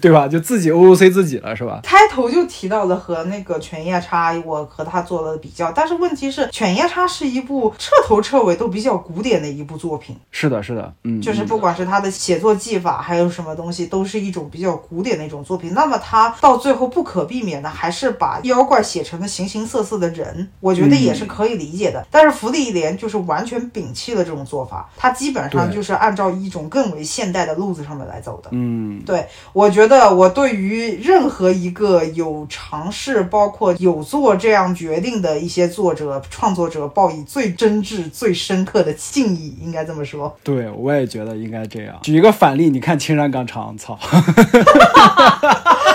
[0.00, 0.26] 对吧？
[0.26, 1.80] 就自己 OOC 自己了，是吧？
[1.82, 15.72] 开头就提到了和那个《犬夜叉》，我和他做了比较，但是问题是，《犬夜叉》是一部彻头彻尾都比较古典的一部作品，是的，是的，嗯，就是不管是他的写作技法，还有什么东西，都是一种比较古典的一种作品。
[15.72, 22.04] 那么他到最后不可避免的还是把妖怪写成了形形色色的人，我觉得也是可以理解的。
[22.10, 28.50] 但是福利莲就是完全摒弃了这种做法，他基本上就是按照一种更为现代的路子上面来走的。
[28.52, 40.36] 嗯，对，我觉得我对于任何一个有尝试，包括有做这样决定的一些作者、创作者，报以最真挚、最深刻的敬意，应该这么说。
[40.42, 41.98] 对，我也觉得应该这样。
[42.02, 43.98] 举一个反例，你看青山刚昌，操！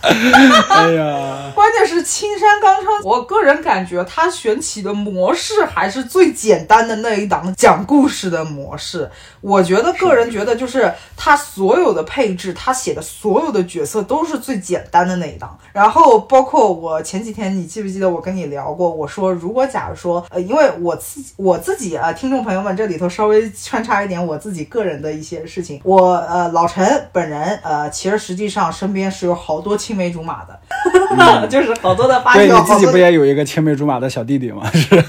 [0.70, 9.10] 哎呀，关键是青山刚昌，我个人感觉他选起的模式还是最简单的那一档讲故事的模式。
[9.40, 15.58] 我觉得个人觉得就是他所有的配置，他写的所有的角色都是最简单的那一档。
[15.72, 18.90] 然后包括我前几天，你记不记得我跟你聊过？
[18.90, 25.80] 我说如果假如说，呃，因为我自己我自己啊，听众朋友们这里头稍微穿插一点我自己个人的一些事情。
[25.84, 30.56] 我呃老陈本人呃，其实实际上身边是有好多青梅竹马的。
[31.50, 34.62] 就是好多的发对小，对你自己不也有一个青梅竹马的小弟弟吗？
[34.72, 35.04] 是，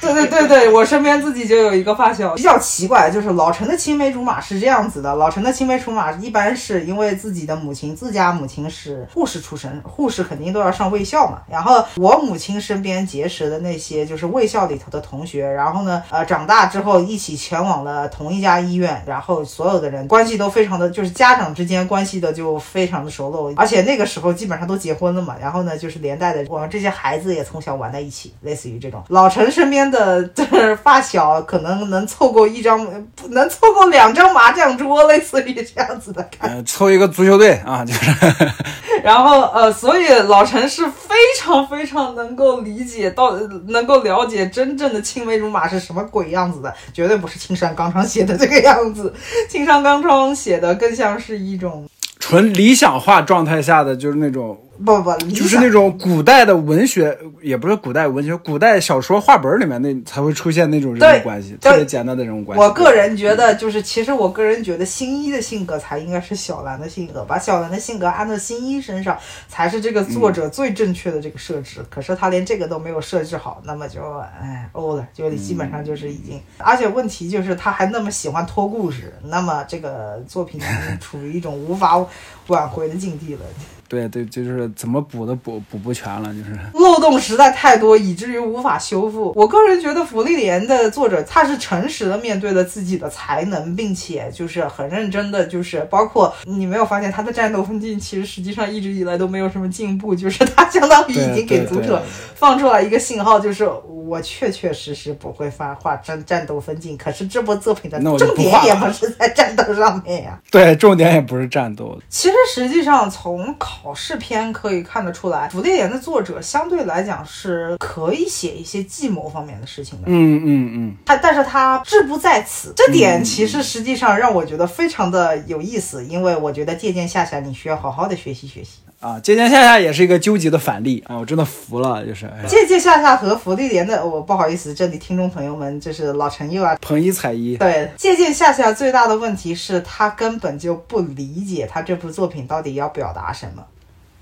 [0.00, 11.38] 对对对对，我身边自己就有一个发小，比较奇怪，就是老陈的青梅竹马是这样子的，老陈的青梅竹马一般是因为自己的母亲，自家母亲是护士出身，护士肯定都要上卫校嘛。
[11.48, 29.02] 然后我母亲身边结识的那些就是卫校里头的同学，然后呢，呃，长大之后一起前往了同一家医院，然后所有的人关系都非常的，就是家长之间关系的就非常的熟络，而且那个时候基本上都结婚了嘛，然后呢，就是连带的我们这些孩子也从小玩在一起，类似于这种。
[29.08, 32.86] 老陈身边的就是发小，可能能凑够一张，
[33.30, 36.56] 能凑够两张麻将桌，类似于这样子的感觉。
[36.56, 38.10] 呃，凑一个足球队啊，就是，
[39.02, 43.36] 然后呃，所以老陈是非常非常能够理解到，
[43.68, 49.12] 能够了解真正的青梅竹马是什么鬼样子的，绝对不是青山刚昌写的这个样子。
[49.48, 62.62] 青山刚昌写的更像是一种纯理想化状态下的，就是那种，不不，理就是那种古代的文学，也不是古代文学，古代小说画本里面那才会出现那种人对物关系，特别简单的人物关系。
[62.62, 69.16] 我个人觉得，就是其实我个人觉得新一的性格才应该是小兰的性格，把小兰的性格安到新一身上，
[69.48, 71.84] 才是这个作者最正确的这个设置。
[71.88, 74.00] 可是他连这个都没有设置好，那么就
[74.40, 76.40] 哎欧了，就基本上就是已经。
[76.58, 82.04] 而且问题就是他还那么喜欢拖故事，那么这个作品已经处于一种无法
[82.48, 83.40] 挽回的境地了。
[83.88, 86.58] 对对，就是怎么补都补补不全了，就是。
[86.74, 89.32] 漏洞实在太多，以至于无法修复。
[89.36, 102.02] 我个人觉得，福利莲的作者他是诚实的面对了自己的才能，并且就是很认真的，就是包括你没有发现他的战斗分镜，其实实际上一直以来都没有什么进步，就是他相当于已经给读者
[102.34, 103.68] 放出来一个信号，就是
[104.06, 120.06] 我确确实实不会发画战战斗分镜，可是这部作品的重点也不是在战斗上面呀、对，重点也不是战斗，其实实际上从考考试篇可以看得出来，福利莲的作者相对来讲是可以写一些计谋方面的事情的。
[120.08, 128.78] 嗯嗯嗯，他，但是他志不在此，这点其实实际上让我觉得非常的有意思，因为我觉得借鉴夏夏，你需要好好的学习学习。
[128.98, 137.56] 啊，借鉴夏夏也是一个纠结的反例啊，我真的服了，就是哎借鉴夏夏和福利莲的，我不好意思，这里听众朋友们，就是老陈又啊捧一踩一。
[137.56, 143.62] 对，借鉴夏夏最大的问题是他根本就不理解他这部作品到底要表达什么。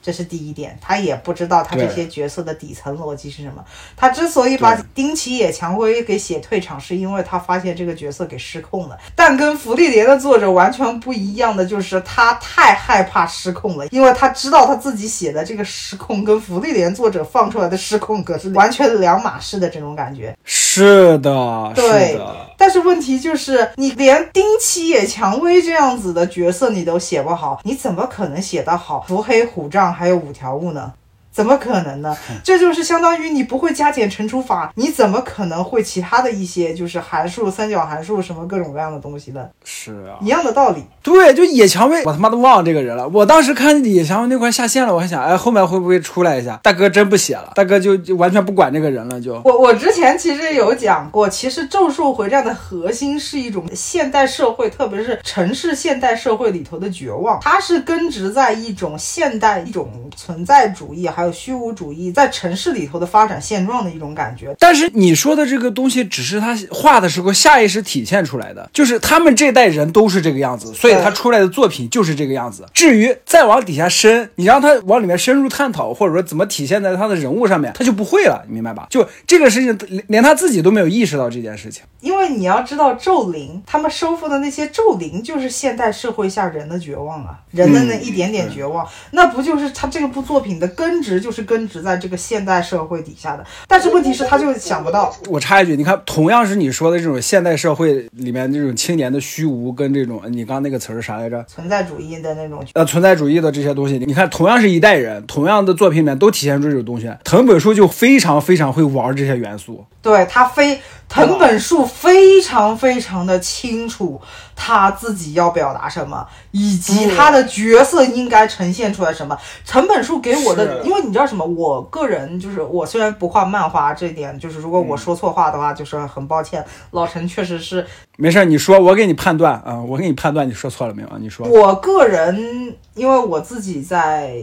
[0.04, 3.64] 这是第一点，他也不知道他这些角色的底层逻辑是什么。
[3.96, 8.98] 他之所以把丁崎野蔷薇给写退场，是因为他发现这个角色给失控了。
[9.14, 20.36] 但跟福利莲的作者完全不一样的就是，他太害怕失控了，因为他知道他自己写的这个失控跟福利莲作者放出来的失控可是完全两码事的这种感觉。
[20.44, 22.36] 是的，对是的，
[22.66, 30.94] 但是问题就是，你连丁七野蔷薇这样子的角色你都写不好，你怎么可能写得好伏黑虎杖还有五条悟呢？
[31.34, 32.16] 怎么可能呢？
[32.44, 39.44] 这就是相当于你不会加减乘除法，你怎么可能会其他的一些就是函数、三角函数什么各种各样的东西呢？
[39.64, 40.16] 是啊。
[40.20, 40.84] 一样的道理。
[41.02, 43.08] 对，就野蔷薇，我他妈都忘了这个人了。
[43.08, 46.58] 我当时看野蔷薇那块下线了，我还想，哎，后面会不会出来一下？
[46.62, 49.34] 大哥真不写了，大哥就就完全不管这个人了，就。
[49.44, 64.54] 我我之前其实有讲过，其实《咒术回战》的核心是一种现代社会，特别是城市现代社会里头的绝望，它是根植在一种现代一种存在主义还有虚无主义在城市里头的发展现状的一种感觉。
[64.58, 72.66] 但是你说的这个东西，只是他画的时候下意识体现出来的，就是他们这代人都是这个样子，所以他出来的作品就是这个样子。
[72.72, 78.86] 至于再往底下深，你让他往里面深入探讨，或者说怎么体现在他的人物上面，他就不会了，你明白吧？
[78.90, 81.82] 就这个事情，连连他自己都没有意识到这件事情。
[82.00, 93.44] 因为你要知道，咒灵他们收复的那些咒灵，就是现代社会下人的绝望啊，人的那一点点绝望，那不就是他这部作品的根植，就是根植在这个现代社会底下的。
[93.66, 101.44] 但是问题是，他就想不到，我插一句，你看，同样是你说的这种现代社会里面这种青年的虚无，跟这种你刚刚那个词儿是啥来着？
[101.48, 107.10] 存在主义的那种呃，存在主义的这些东西，你看，同样是一代人，同样的作品里面都体现出这种东西。
[107.24, 109.84] 藤本树就非常非常会玩这些元素。
[110.04, 114.20] 对他非藤本树非常非常的清楚
[114.54, 119.36] 他自己要表达什么，以及他的角色应该呈现出来什么。
[119.66, 126.64] 藤本树给我的，因为你知道什么，我个人就是我虽然不画漫画，这点就是如果我说错话的话，就是很抱歉。
[126.90, 127.86] 老陈确实是
[128.16, 131.16] 没事儿，你说，我给你判断啊、我给你判断，你说错了没有啊？
[131.18, 134.36] 你说，我个人，因为我自己在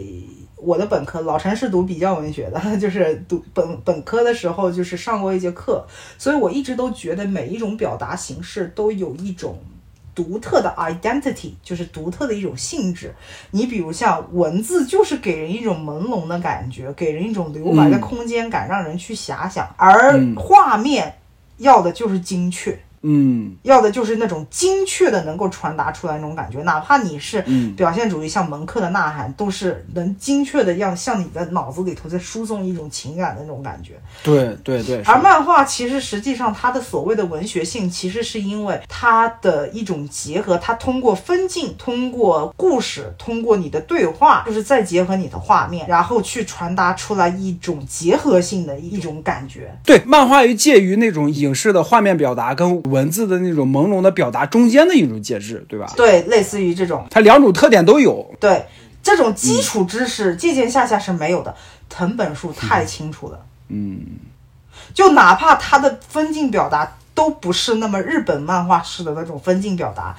[0.61, 5.85] 我的本科，老陈是读比较文学的， 就是读本本科的时候就是上过一节课，
[6.17, 9.57] 所以我一直都觉得每一种表达形式都有一种。
[10.13, 13.15] 独特的 identity 就是独特的一种性质。
[13.51, 19.73] 你比如像文字，就是给人一种朦胧的感觉，给人一种留白的空间感，让人去遐想。
[19.77, 21.15] 而嗯画面
[21.59, 22.77] 要的就是精确。
[23.03, 33.93] 嗯要的就是那种精确的能够传达出来那种感觉，哪怕你是嗯表现主义，像蒙克的《呐喊》，都是能精确的让向你的脑子里头在输送一种情感的那种感觉。
[34.23, 49.75] 对对对，而漫画其实实际上它的所谓的文学性，其实是因为它的一种结合，它通过分镜、通过故事、通过你的对话，就是再结合你的画面，然后去传达出来一种结合性的一种感觉。
[49.83, 55.91] 对漫画于介于那种影视的画面表达跟文字的那种朦胧的表达中间的一种介质，对吧？
[55.95, 57.07] 对，类似于这种。
[57.09, 58.35] 它两种特点都有。
[58.39, 58.65] 对
[59.01, 61.55] 这种基础知识，借鉴下下是没有的。
[61.89, 63.99] 藤本树太清楚了，嗯，
[64.93, 70.15] 就哪怕他的分镜表达都不是那么日本漫画式的那种分镜表达，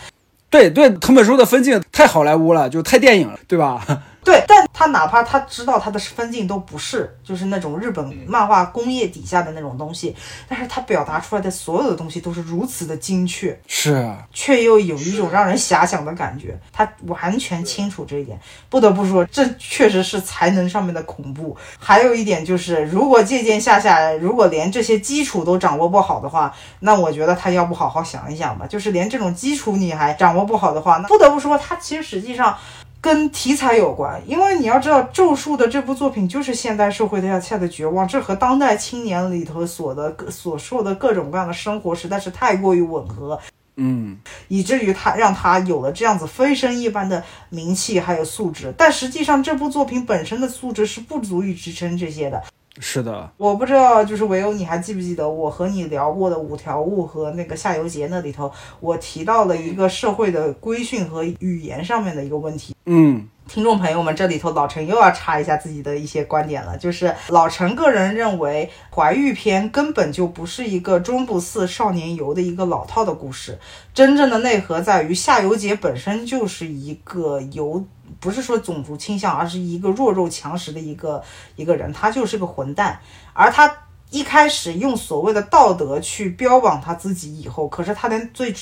[0.51, 4.03] 对对，藤本树的分镜太好莱坞了，就太电影了，对吧？
[4.25, 10.15] 对，但他哪怕他知道他的分镜都不是，就是那种日本漫画工业底下的那种东西，
[10.49, 16.59] 但是他表达出来的所有的东西都是如此的精确，是啊，却又有一种让人遐想的感觉。
[16.73, 21.57] 他完全清楚这一点，不得不说，这确实是才能上面的恐怖。
[21.79, 28.67] 还有一点就是，如果借鉴下下，如果连这些基础都掌握不好的话，那我觉得他要不好好想一想吧。
[28.69, 32.57] 就是连这种基础你还掌握不好的话，那不得不说，他其实实际上。
[33.03, 43.41] 跟题材有关，因为你要知道，《咒术》的这部作品就是现代社会的下的绝望，这和当代青年里头所的所受的各种各样的生活实在是太过于吻合，
[43.75, 48.73] 嗯，以至于他让他有了这样子飞升一般的名气还有素质。
[48.79, 52.41] 但实际上，这部作品本身的素质是不足以支撑这些的。
[52.79, 58.51] 是的，我不知道，就是唯有你还记不记得我和你聊过的五条悟和那个夏油杰那里头，
[58.81, 62.75] 我提到了一个社会的规训和语言上面的一个问题。
[62.87, 73.59] 嗯，听众朋友们，这里头老陈又要插一下自己的一些观点了，就是老陈个人认为，怀玉篇根本就不是一个中部寺少年游的一个老套的故事，
[73.93, 77.85] 真正的内核在于夏油杰本身就是一个有。
[78.21, 81.23] 不是说种族倾向，而是一个弱肉强食的一个
[81.57, 82.99] 一个人，他就是个混蛋，
[83.35, 83.71] 而他。
[84.13, 88.55] 一开始用所谓的道德去标榜他自己，以后可是他连最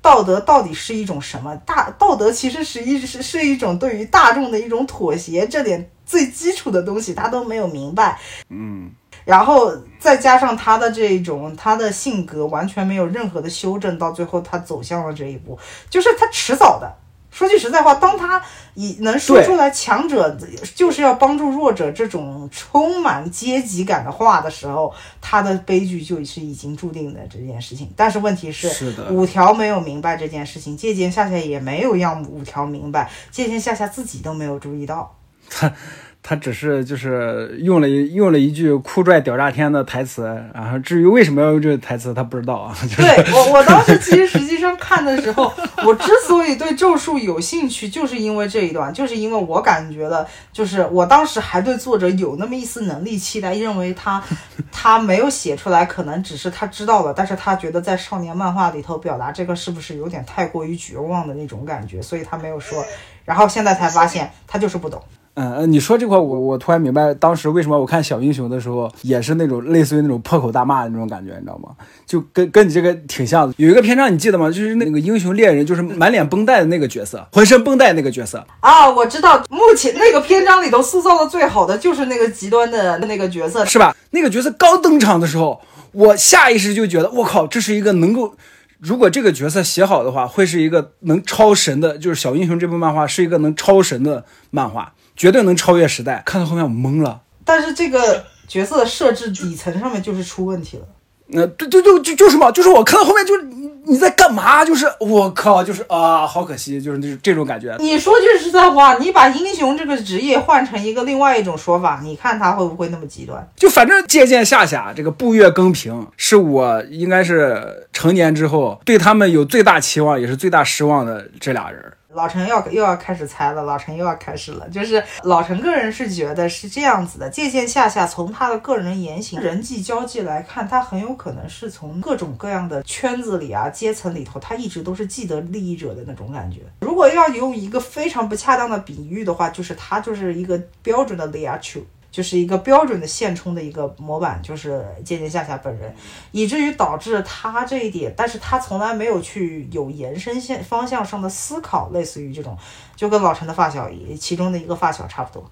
[0.00, 1.54] 道德到底是一种什么？
[1.66, 8.18] 大道德其实是一是是一种对于大众的一种妥协，这点最基础的东西他都没有明白。
[8.48, 8.90] 嗯，
[9.24, 15.58] 然后再加上他的这种他的性格完全没有任何的修正，到最后他走向了这一步，
[15.90, 17.01] 就是他迟早的。
[17.32, 18.40] 说句实在话，当他
[18.74, 20.38] 以能说出来强者
[20.74, 27.90] 就是要帮助弱者这种充满阶级感的话的时候，他的悲剧就是已经注定的这件事情。
[27.96, 35.16] 但是问题是，是的，五条没有明白这件事情，借鉴下下也没有让五条明白，借鉴下下自己都没有注意到。
[35.48, 35.72] 他。
[36.22, 40.22] 他只是就是用了一用了一句酷拽屌炸天的台词，
[40.54, 42.76] 然后至于为什么要用这个台词，他不知道啊。
[42.96, 45.52] 对我，我当时其实实际上看的时候，
[45.84, 54.22] 我之所以对咒术有兴趣，就是因为这一段，就是因为我感觉了，就是我当时还对作者有那么一丝能力期待，认为他
[54.70, 62.84] 他没有写出来，可能只是他知道了，但是他觉得在少年漫画里头表达这个是不是有点太过于绝望的那种感觉，所以他没有说。
[63.24, 65.02] 然后现在才发现，他就是不懂。
[65.34, 71.70] 嗯你说这块我我突然明白，当时为什么我看小英雄的时候也是那种类似于那种破口大骂的那种感觉，你知道吗？
[72.06, 73.54] 就跟跟你这个挺像的。
[73.56, 74.48] 有一个篇章你记得吗？
[74.48, 78.90] 就是那个英雄猎人，就是满脸绷带的那个角色，浑身绷带那个角色啊。
[78.90, 83.96] 我知道，目前那个篇章里头塑造的最好的就是那个极端的那个角色，是吧？
[84.10, 85.62] 那个角色刚登场的时候，
[85.92, 88.34] 我下意识就觉得，我靠，这是一个能够，
[88.78, 94.92] 如果这个角色写好的话，会是一个能超神的，就是小英雄这部漫画是一个能超神的漫画。
[95.22, 96.20] 绝对能超越时代。
[96.26, 100.82] 看到后面我懵了，但是这个角色的设置底层上面就是出问题了。
[101.28, 104.64] 那对对对，就就是嘛，就是我看到后面就是你你在干嘛？
[104.64, 107.76] 就是我靠，就是啊，好可惜，就是这这种感觉。
[107.78, 113.48] 你说句实在话，你把英雄这个职业换成一个另外一种说法，你看他会不会那么极端？
[113.54, 121.80] 就反正借鉴夏夏这个步月更平，是我应该是成年之后对他们有最大期望，也是最大失望的这俩人。
[122.14, 124.68] 老陈要又要开始猜了，老陈又要开始了。
[124.68, 136.60] 就是老陈个人是觉得是这样子的，借鉴夏夏从他的个人言行、人际交际来看，他很有可能是从各种各样的圈子里啊、阶层里头，他一直都是既得利益者的那种感觉。
[136.80, 141.86] 如果要用一个非常不恰当的比喻的话，就是他就是一个标准的 l e a c h。
[142.12, 145.92] 就是一个标准的现充的一个模板，就是借鉴夏夏本人，
[146.30, 152.54] 以至于导致他这一点，但是他从来没有去有延伸线方向上的思考，类似于这种，
[152.94, 155.50] 就跟老陈的发小一，其中的一个发小差不多，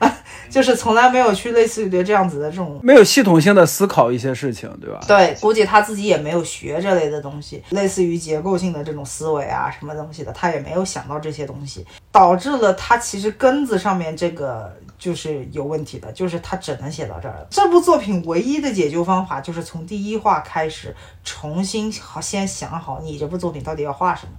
[0.48, 4.98] 就是从来没有去类似于这样子的这种，没有系统性的思考一些事情，对吧？
[5.06, 14.74] 对，估计他自己也没有学这类的东西，类似于结构性的这种思维啊，什么东西的，他也没有想到这些东西，导致了他其实根子上面这个。
[14.98, 17.46] 就是有问题的，就是他只能写到这儿了。
[17.50, 24.32] 这部作品唯一的解救方法就是从第一话开始重新好，先想好你这部作品到底要画什么，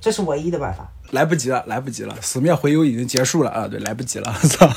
[0.00, 0.88] 这是唯一的办法。
[1.10, 3.68] 来不及了，来不及了，死灭回游已经结束了啊！
[3.68, 4.68] 对，来不及了， 操！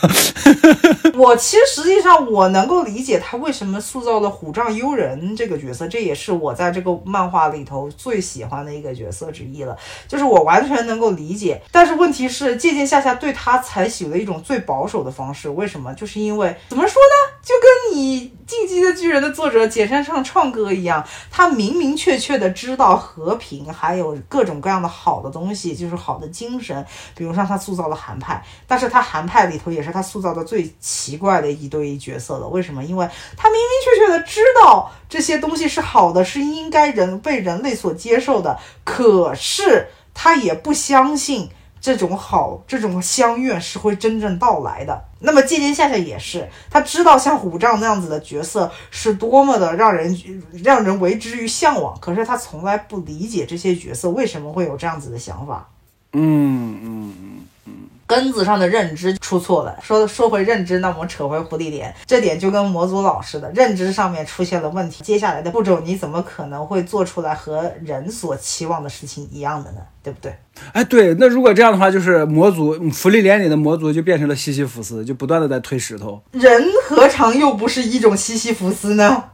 [1.17, 9.75] 我其实实际上我能够理解他为什么塑造了虎杖悠仁这个角色，这也是我在这个漫画里头最喜欢的一个角色之一了，
[10.07, 11.59] 就是我完全能够理解。
[11.71, 15.91] 但是问题是，借鉴下下对他采取了一种最保守的方式，为什么？
[15.95, 17.37] 就是因为怎么说呢？
[17.41, 32.47] 就跟你《进击的巨人》的作者简山上创哥一样，他明明确确的知道和平还有各种各样的好的东西，就是好的精神，比如像他塑造了韩派，但是他韩派里头也是他塑造的最奇怪的一堆角色了。
[32.47, 32.83] 为什么？
[32.83, 41.49] 因为他明明确确的知道这些东西是好的，是应该人被人类所接受的，可是他也不相信。
[41.79, 45.05] 这种好，这种相愿是会真正到来的。
[45.19, 55.69] 那么借鉴夏夏也是，他知道像虎杖那样子的角色是多么的让人让人为之于向往，可是他从来不理解这些角色为什么会有这样子的想法。
[56.13, 57.73] 嗯嗯嗯嗯。
[58.05, 59.77] 根子上的认知出错了。
[59.81, 65.03] 说说回认知，那我们扯回蝴蝶点，这点就跟魔族老师的，认知上面出现了问题。
[65.03, 69.81] 接下来的步骤，你怎么可能会做出来和人所期望的事情一样的呢？
[70.07, 70.33] 对不对？
[70.71, 76.21] 哎，对，那如果这样的话，就是魔族福利连里的魔族就变成了西西弗斯，就不断的在推石头。
[76.31, 79.25] 人何尝又不是一种西西弗斯呢？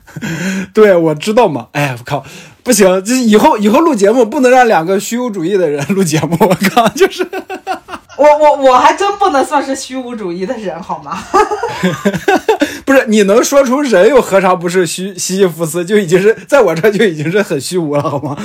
[0.74, 1.68] 对，我知道嘛。
[1.72, 2.22] 哎呀，我靠，
[2.62, 6.36] 不行，这以后以后录节目不能让两个虚无主义的人录节目。
[6.44, 7.26] 我靠，就是。
[8.18, 11.18] 我我我还真不能算是虚无主义的人，好吗？
[12.84, 18.36] 不是你能说出人又何尝不是虚西西弗斯，就已经是在我这就已经是很虚无了，好吗？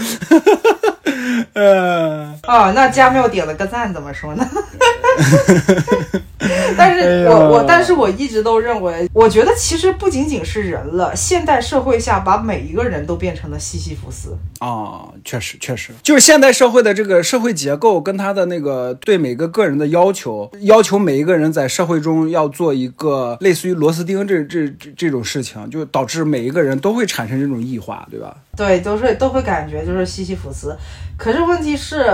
[1.53, 4.47] 呃， 哦，那加缪点了个赞，怎么说呢？
[6.77, 14.37] 但是哎我我但是我一直都认为，我觉得其实不仅仅是人了，现代社会下把每一个人都变成了西西弗斯。
[14.59, 28.35] 啊，确实确实，就是现代社会的这个社会结构跟他的那个对每个个人的要求，要求每一个人在社会中要做一个类似于螺丝钉这这这这种事情，就导致每一个人都会产生这种异化，对吧？
[28.55, 30.75] 对，都是都会感觉就是西西弗斯。
[31.17, 32.05] 可是问题是，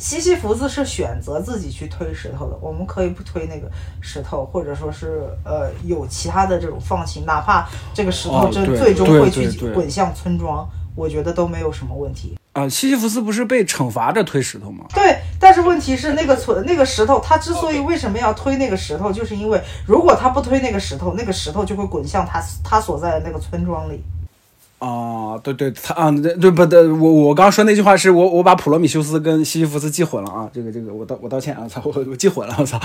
[0.00, 3.70] 西西弗斯是选择自己去推石头的，我们可以不推那个
[4.00, 12.38] 石头，或者说是呃有其他的这种放弃，哪怕这个石头真最终会去滚向村庄，我觉得都没有什么问题。
[12.52, 14.86] 啊，西西弗斯不是被惩罚着推石头吗？
[14.94, 24.02] 对，但是问题是那个村那个石头，他之所以为什么要推那个石头，就是因为如果他不推那个石头，那个石头就会滚向他他所在的那个村庄里。
[24.80, 32.80] 啊，对对，他啊，对对不对，我我刚刚说那句话是我我把普罗米修斯跟西西弗斯记混了啊，这个这个我道我道歉啊，操，我我记混了，我操，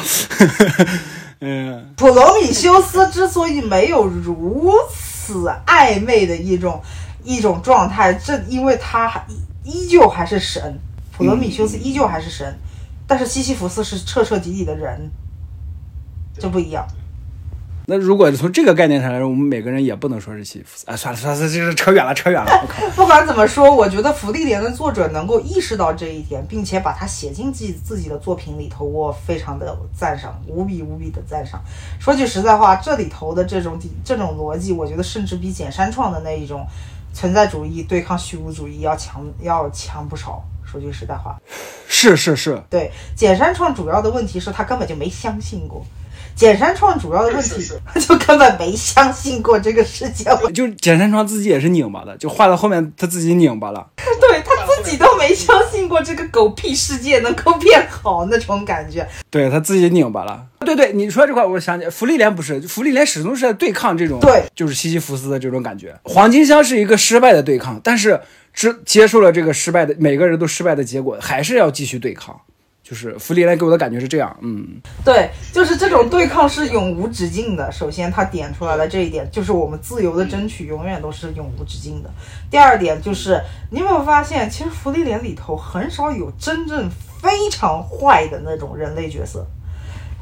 [1.39, 6.81] 嗯，普罗米修斯之所以没有如此暧昧的一种
[7.23, 9.25] 一种状态，正因为他还
[9.63, 10.77] 依依旧还是神，
[11.13, 12.59] 普罗米修斯依旧还是神，
[13.07, 15.09] 但是西西弗斯是彻彻底底的人，
[16.37, 16.85] 这不一样。
[17.87, 31.61] 那如果从这个概念上来说，我们每个人也不能说是西西弗斯，哎，算了算了，这是扯远了，扯远了， 不管怎么说，我觉得福利莲的作者能够意识到这一点，并且把它写进自己自己的作品里头，我非常的赞赏，无比无比的赞赏。
[31.99, 36.65] 说句实在话，这里头的这种这种逻辑，我觉得甚至比简山创的那一种
[37.13, 40.43] 存在主义对抗虚无主义要强要强不少。
[40.63, 41.39] 说句实在话，
[41.87, 45.85] 是是是，对简山创主要的问题是他根本就没相信过。
[46.35, 53.87] 简山创主要的问题是他 就根本没相信过这个世界 就简山创自己也是拧巴的，就画到后面他自己拧巴了。
[53.97, 59.07] 对他自己都没相信过这个狗屁世界能够变好那种感觉。
[59.29, 60.45] 对他自己拧巴了。
[60.59, 65.95] 对对，你说这块，我想起福利莲不是，福利莲始终是在对抗这种，对，就是西西弗斯的这种感觉。
[66.03, 68.19] 黄金香是一个失败的对抗，但是
[68.51, 72.41] 只接受了这个失败的，每个人都失败的结果，还是要继续对抗。
[72.87, 77.71] 就是福利莲给我的感觉是这样，嗯，对，就是这种对抗是永无止境的。
[77.71, 82.11] 首先，他点出来了这一点，就是我们自由的争取永远都是永无止境的。
[82.51, 86.87] 第二点就是，你有没有发现，其实福利莲里头很少有真正
[87.19, 89.43] 非常坏的那种人类角色。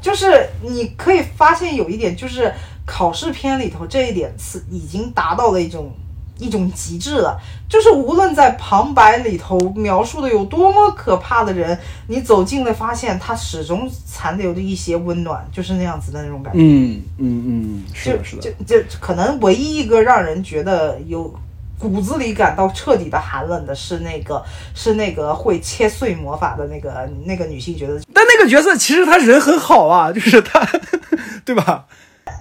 [0.00, 2.50] 就是你可以发现有一点，就是
[2.86, 5.94] 考试片里头这一点是已经达到了一种
[6.38, 7.40] 一种极致了。
[7.68, 11.76] 就是无论在旁白里头描述的有多么可怕的人，
[12.08, 16.60] 你走近了发现他始终残留着一些温暖，就是那样子的那种感觉。
[16.60, 21.34] 嗯嗯嗯，是就的，是的，就就可能唯一一个让人觉得有
[21.76, 24.42] 骨子里感到彻底的寒冷的是那个
[24.74, 30.64] 是那个会切碎魔法的那个那个女性角色，但那个角色其实他人很好啊，就是他，
[31.44, 31.86] 对吧？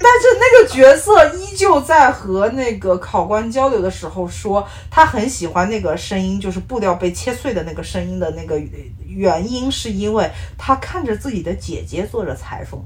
[0.03, 8.61] 但是那个角色依旧在和那个考官交流的时候说，他很喜欢那个声音，就是布料被切碎的那个声音的那个
[9.07, 12.83] 原因，是因为他看着自己的姐姐做着裁缝。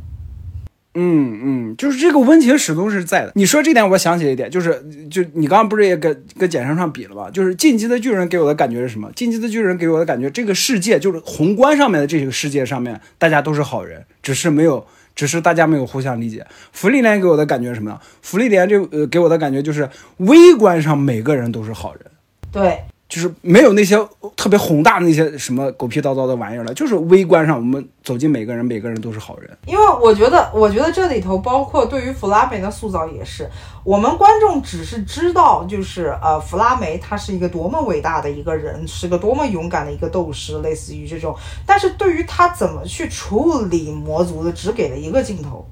[0.99, 3.31] 嗯嗯，就是这个温情始终是在的。
[3.35, 7.29] 你说这点，我想起一点，就是就你刚刚不是也跟跟简上上比了吗？
[7.29, 9.07] 就是《进击的巨人》给我的感觉是什么？
[9.13, 14.87] 《进击的巨人》给我的感觉，这个世界就是宏观上面的这个世界上面，大家都是好人，只是没有，
[15.17, 16.45] 只是大家没有互相理解。
[16.71, 17.99] 福利连给我的感觉是什么呢？
[18.21, 22.03] 福利连这呃给我的感觉就是微观上每个人都是好人。
[22.51, 23.97] 对，就是没有那些
[24.35, 29.57] 特别宏大的那些什么狗屁叨叨的玩意儿了，就是微观上我们走进每个人，每个人都是好人。
[29.65, 33.49] 因为我觉得，我觉得这里头包括对于弗拉梅的塑造也是，
[33.85, 41.33] 我们观众只是知道，就是呃，弗拉梅他是一个多么伟大的一个人，是个多么勇敢的一个斗士，类似于这种。
[41.65, 45.65] 但是对于他怎么去处理魔族的，只给了一个镜头，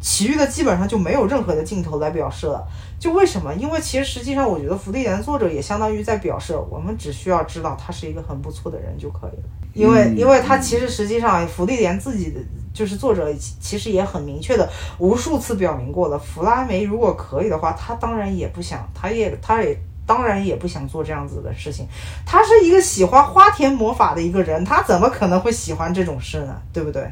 [0.00, 2.66] 其余的基本上就没有任何的镜头来表示了。
[3.00, 3.52] 就为什么？
[3.54, 9.42] 因为其实实际上，我觉得福利莲的作者也相当于在表示，我们只需要知道他是一个很不错的人就可以了。
[9.74, 12.40] 因为，因为他其实实际上，福利莲自己的
[12.72, 19.76] 就是作者其其实也很明确的无数次表明过了，弗拉梅如果可以的话，他当然也不想，他也他也。
[20.06, 21.86] 当然也不想做这样子的事情，
[22.26, 26.60] 他是一个喜欢花田魔法的一个人，他怎么可能会喜欢这种事呢？
[26.72, 27.08] 对不对？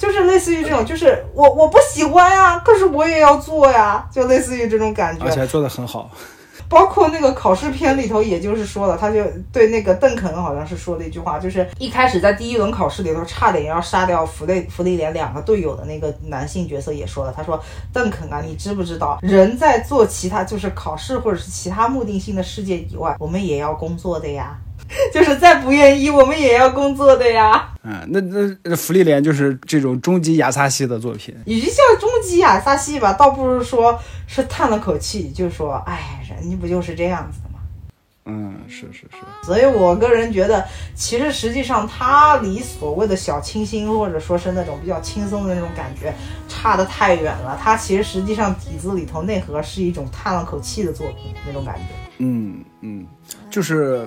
[0.00, 5.26] 就是类似于这种，就是我我不喜欢呀，可是我也要做呀，就类似于这种感觉。
[5.26, 6.10] 而且还做的很好。
[6.70, 9.22] 包括那个考试篇里头，也就是说了，他就
[9.52, 17.60] 对那个邓肯好像是说了一句话，就是一开始在第一轮考试里头差点要杀掉弗雷弗利莲两个队友的那个男性角色也说了，他说
[17.92, 24.56] 邓肯啊，你知不知道人在做其他就是考试或者是其他目的性的世界以外，我们也要工作的呀，
[25.14, 27.68] 就是再不愿意我们也要工作的呀。
[27.82, 31.34] 嗯，那那那福利莲就是这种终极亚萨西的作品。
[31.46, 37.58] 与其叫终极亚萨西吧，倒不如说是叹了口气，就说，哎，人家不就是这样子的吗？
[38.26, 40.64] 嗯，是是是，所以我个人觉得，
[40.94, 46.12] 其实实际上他离所谓的小清新，或者说是那种比较轻松的那种感觉，
[46.46, 47.58] 差得太远了。
[47.60, 51.82] 他其实实际上底子里头内核是一种叹了口气的作品那种感觉。
[52.18, 53.06] 嗯嗯，
[53.48, 54.06] 就是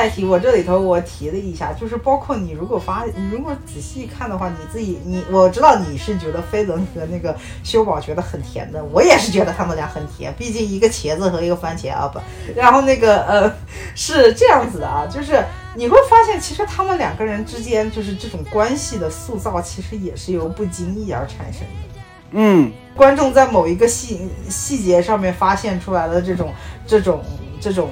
[0.00, 12.18] 我顺带提，我这里头我提了一下，就是包括你如果发，你如果仔细看的话，你自己你我知道你是觉得飞轮和那个修宝觉得很甜的，我也是觉得他们俩很甜，毕竟一个茄子和一个番茄啊不，
[12.56, 13.52] 然后那个呃
[13.94, 15.44] 是这样子的啊，就是
[15.74, 22.00] 你会发现其实他们两个人之间就是这种关系的塑造，其实也是由不经意而产生的。
[22.32, 26.54] 嗯，观众在某一个细细节上面发现出来的这种
[26.86, 27.20] 这种
[27.60, 27.90] 这种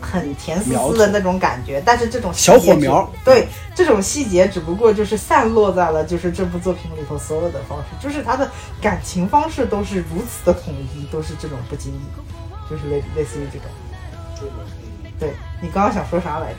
[0.00, 12.00] 很甜丝丝的那种感觉，但是这种小火苗对这种细节只不过就是散落在了就是这部作品里头所有的方式，就是他的感情方式都是如此的统一，都是这种不经意，
[12.70, 13.68] 就是类类似于这种。
[15.18, 16.58] 对你刚刚想说啥来着？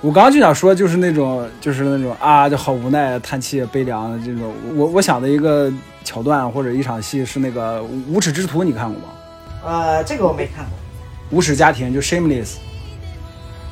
[0.00, 4.54] 我刚刚就想说，就是那种，就是那种啊，就好无奈、叹气、悲凉的这种。
[4.76, 5.72] 我我想的一个
[6.04, 9.08] 桥段或者一场戏是那个《无耻之徒》，你看过吗？
[9.64, 10.72] 呃，这个我没看过，
[11.34, 12.52] 无耻家庭就 Shameless，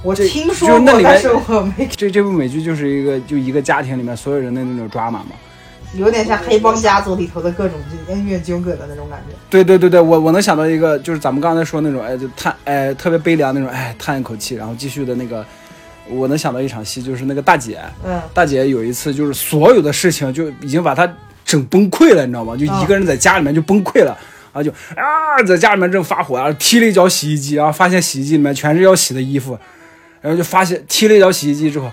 [0.03, 5.29] 我这听说过，就那里面但是我没，这这部美剧就是一个就一个家庭里面所有人的那种 drama 嘛。
[5.95, 9.37] 有点像黑帮家族里头的各种恩怨纠葛的那种感觉。
[9.49, 15.45] 对对对对，我我能想到一个，就是咱们刚才说那种，哎，就叹，哎，特别悲凉那种，哎，叹一口气，然后继续的那个，
[16.09, 21.07] 我能想到一场戏，就是那个大姐，嗯大姐有一次就是所有的事情就已经把她
[21.45, 22.57] 整崩溃了，你知道吗？
[22.57, 24.07] 就一个人在家里面就崩溃了。
[24.07, 24.17] 然
[24.55, 29.59] 后就啊，在家里面正发火，然后踢了一脚洗衣机，然后发现洗衣机里面全是要洗的衣服，
[30.21, 31.91] 然后就发现踢了一脚洗衣机之后，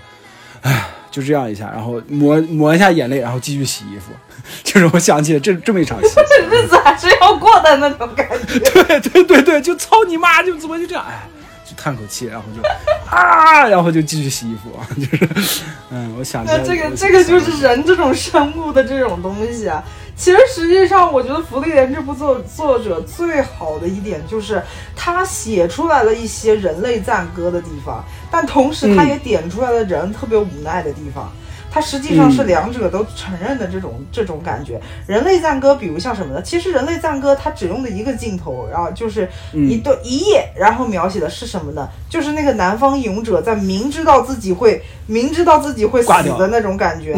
[0.62, 4.12] 唉，就这样一下，然后抹抹一下眼泪，然后继续洗衣服，
[4.62, 6.08] 就是我想起了这这么一场戏。
[6.50, 8.58] 日子还是要过的那种感觉。
[8.58, 11.28] 对对对对，就操你妈，就怎么就这样，哎，
[11.64, 12.62] 就叹口气，然后就
[13.08, 15.06] 啊，然后就继续洗衣服，就
[15.42, 19.82] 是，嗯，我想这个这个就是人这种生物的这种东西啊。
[20.20, 24.62] 其实实际上，我觉得《福利莲》这部作作者最好的一点就是
[24.94, 31.32] 他写出来了一些人类赞歌的地方，但同时他也点出来了人特别无奈的地方。
[31.70, 34.80] 它实际上是两者都承认的这种、这种感觉。
[35.06, 36.42] 人类赞歌，比如像什么呢？
[36.42, 41.88] 其实人类赞歌它只用的一个镜头，然后就是一段、一页，然后描写的是什么呢？
[42.08, 47.14] 就是那个南方勇者在明知道自己会明知道自己会死的那种感觉，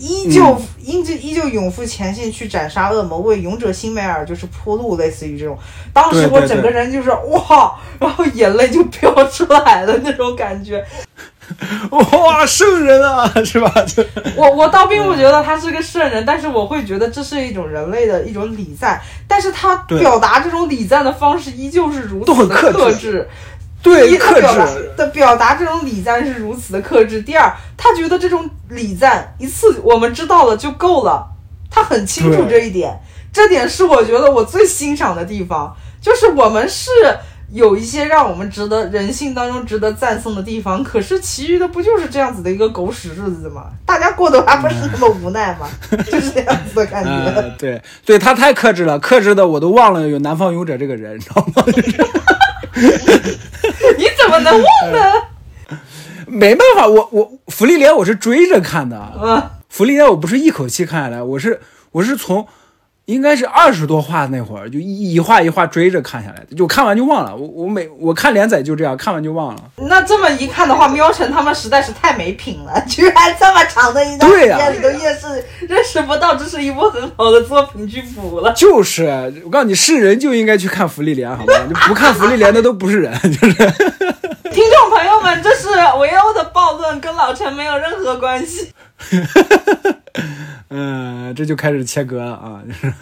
[0.00, 5.56] 依旧依旧依旧勇赴前线去斩杀恶魔，为勇者辛梅尔就是铺路，类似于这种。
[5.92, 10.84] 当时我整个人就是哇，然后眼泪就飙出来了那种感觉。
[11.90, 13.70] 哇，圣人啊， 是吧？
[13.86, 14.04] 就
[14.36, 23.28] 我我倒并不觉得他是个圣人，但是我会觉得这是一种人类的一种礼赞，但是他表达这种礼赞的方式依旧是如此的克制制。
[23.82, 31.26] 对克表达制，的表达这种礼赞是如此的克制；第二，他觉得这种礼赞一次我们知道了就够了，
[31.68, 32.96] 他很清楚这一点，
[33.32, 36.88] 这点是我觉得我最欣赏的地方，就是我们是
[37.52, 43.66] 有一些让我们值得人性当中值得赞颂的地方，可是其余的不就是这样子的一个狗屎日子吗？
[43.84, 45.68] 大家过得还不是那么无奈吗？
[46.10, 47.10] 就是这样子的感觉。
[47.10, 51.62] 呃，对对，他太克制了，克制的我都忘了有南方勇者这个人，你知道吗？
[53.98, 55.76] 你怎么能忘呢？
[56.26, 62.46] 没办法，我我福利连我是追着看的，嗯，福利连我不是一口气看下来，我是我是从
[63.06, 67.34] 应该是二十多话那会儿就一一话一话追着看下来的，就看完就忘了。
[67.34, 69.62] 我我每我看连载就这样，看完就忘了。
[69.76, 78.52] 那这么一看的话，喵晨他们实在是太没品了，居然这么长的一段时间里头也是认识不到这是一部很好的作品去补了。
[78.52, 81.52] 就是我告诉你，是人就应该去看福利连，好吗？
[81.66, 83.54] 你不看福利连的都不是人，就是。
[84.52, 88.70] 听众朋友们，这是维欧的暴论，跟老陈没有任何关系。
[90.70, 92.92] 嗯，这就开始切割了啊，就是，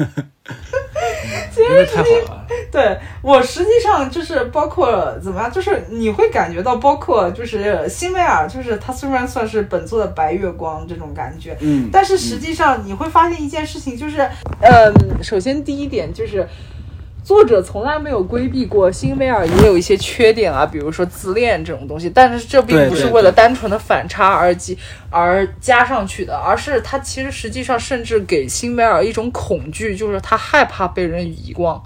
[1.63, 2.47] 因为太好了。
[2.73, 14.29] 对我实际上就是包括怎么样，就是你会感觉到，包括就是辛维尔，就是他虽然算是本作的白月光这种感觉，嗯，但是实际上你会发现一件事情，就是，
[14.61, 16.47] 嗯，首先第一点就是。
[17.31, 24.76] 作者从来没有规避过辛维尔也有一些缺点啊，比如说自恋这种东西，但是这并不是为了单纯的反差而及
[25.11, 31.81] 而加上去的，而是他其实实际上甚至给辛维尔一种恐惧，就是他害怕被人遗忘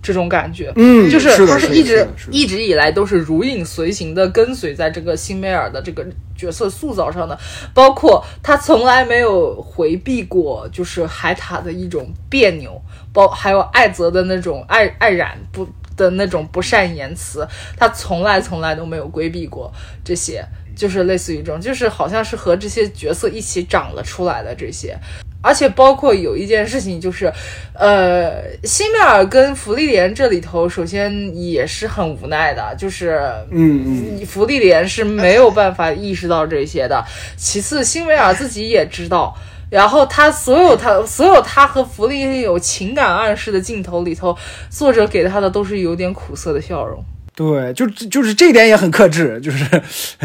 [0.00, 0.72] 这种感觉。
[0.76, 6.06] 嗯，就是他是一直一直以来都是如影随形的跟随在这个辛梅尔的这个
[6.36, 7.36] 角色塑造上的，
[7.74, 12.80] 包括他从来没有回避过就是海塔的一种别扭，
[13.16, 17.48] 包还有艾泽的那种爱爱染不的那种不善言辞，
[17.78, 19.72] 他从来从来都没有规避过
[20.04, 20.44] 这些。
[20.76, 24.94] 就是类似于这种，就是好像是和这些角色一起长了出来的这些，
[25.40, 27.32] 而且包括有一件事情就是，
[27.72, 33.18] 呃，辛梅尔跟福利莲这里头，首先也是很无奈的，就是，
[33.50, 37.02] 嗯嗯，福利莲是没有办法意识到这些的。
[37.38, 39.34] 其次，辛维尔自己也知道，
[39.70, 44.36] 然后他所有他所有他和福利莲有情感暗示的镜头里头，
[44.70, 47.04] 作者给他的都是有点苦涩的笑容，
[47.34, 49.64] 对，就就是这点也很克制，就是。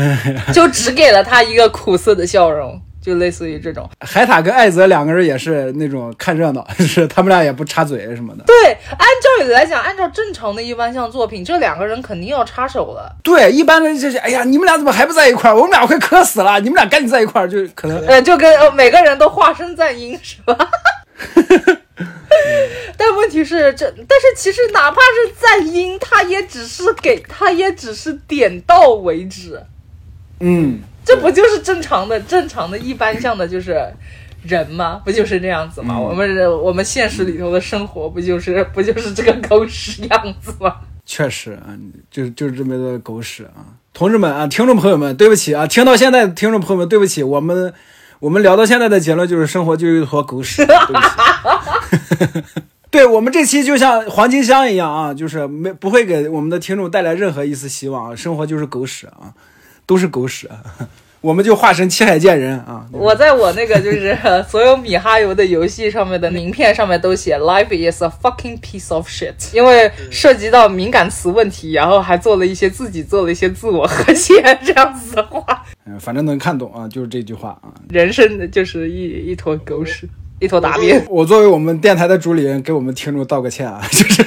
[0.53, 3.89] 就只给了他一个苦涩的笑容，就类似于这种。
[3.99, 8.43] 海塔跟艾泽两个人也是那种看热闹， 就是他们俩也不插嘴什么的。
[8.45, 8.55] 对，
[8.91, 13.13] 按照理来讲，按照正常的一般像作品，这两个人肯定要插手了。
[13.23, 15.55] 对，一般的就是，哎呀，你们俩怎么还不在一块儿？
[15.55, 20.55] 我们俩快磕死了，你们俩赶紧在一块儿，就可能呃，就跟呃每个人都化身赞音是吧？
[22.97, 29.61] 但问题是，这但是其实哪怕是赞音，他也只是给他也只是点到为止，
[30.39, 33.77] 嗯，这不就是正常的正常的一般向的，就是
[34.43, 35.01] 人吗？
[35.03, 35.95] 不就是这样子吗？
[35.97, 40.75] 嗯我们人我们现实里头的生活不就是不就是这个狗屎样子吗？
[41.05, 41.75] 确实啊，
[42.09, 43.65] 就就是这么个狗屎啊！
[43.93, 47.73] 同志们啊，听众朋友们，对不起啊，听到现在的听众朋友们，对不起，我们
[48.19, 52.43] 我们聊到现在的结论就是生活就是一坨狗屎，对不起。
[52.91, 59.33] 对我们这期就像黄金箱一样啊，就是没不会给我们的听众带来任何一丝希望啊，生活就是狗屎啊，
[59.91, 60.49] 都是狗屎，
[61.19, 62.85] 我们就化身七海剑人啊。
[62.93, 64.17] 我在我那个就是
[64.47, 77.67] 所有米哈游的游戏上面的名片上面都写 “Life is a fucking piece of shit”，因为涉及到敏感词问题，然后还做了一些自己做了一些自我和谐这样子的话，嗯，反正能看懂啊，就是这句话啊。
[77.89, 80.07] 人生的就是一一坨狗屎，
[80.39, 81.05] 一坨大便。
[81.09, 84.25] 我作为我们电台的主理人，给我们听众道个歉啊，就是。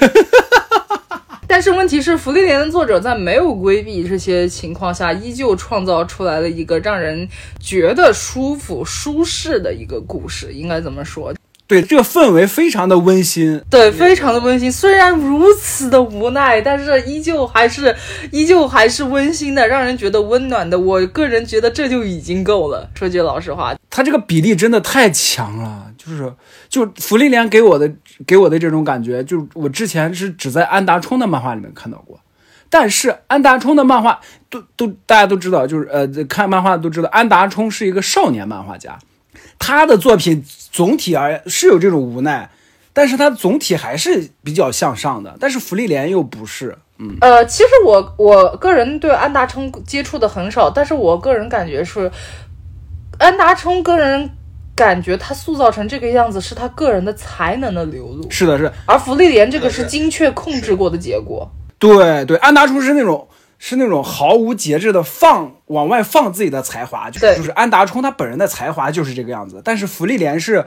[1.57, 7.29] 但是问题是，福利莲的作者在没有规避这些情况下，依旧创造出来了一个让人
[7.61, 10.53] 觉得舒服、舒适的一个故事。
[10.53, 11.33] 应该怎么说？
[11.67, 13.59] 对，这个氛围非常的温馨。
[13.71, 14.71] 对，非常的温馨。
[14.71, 17.97] 虽然如此的无奈，但是依旧还是
[18.31, 20.79] 依旧还是温馨的，让人觉得温暖的。
[20.79, 22.91] 我个人觉得这就已经够了。
[22.95, 26.31] 说句老实话，他这个比例真的太强了，就是
[26.69, 27.91] 就福利莲给我的
[28.27, 32.21] 给我的这种感觉，就我之前是只在安达充的漫画里面看到过，
[32.69, 38.99] 但是安达充的漫画都都大家都知道，就是呃看漫画都知道，安达充是一个少年漫画家，
[39.59, 42.51] 他的作品总体而言是有这种无奈，
[42.93, 52.11] 但是他总体还是比较向上的，但是福利莲又不是，嗯，呃，其实我我个人对安达充接触的很少，但是我个人感觉是，
[53.19, 54.31] 安达充个人
[54.77, 61.51] 感觉他塑造成这个样子是他个人的才能的流露，是的是，而福利莲这个是精确控制过的结果。
[61.79, 63.29] 对对，安达充是那种
[63.67, 70.63] 是那种毫无节制的放往外放自己的才华，就是就是安达充他本人的才华就是这个样子，但是福利莲是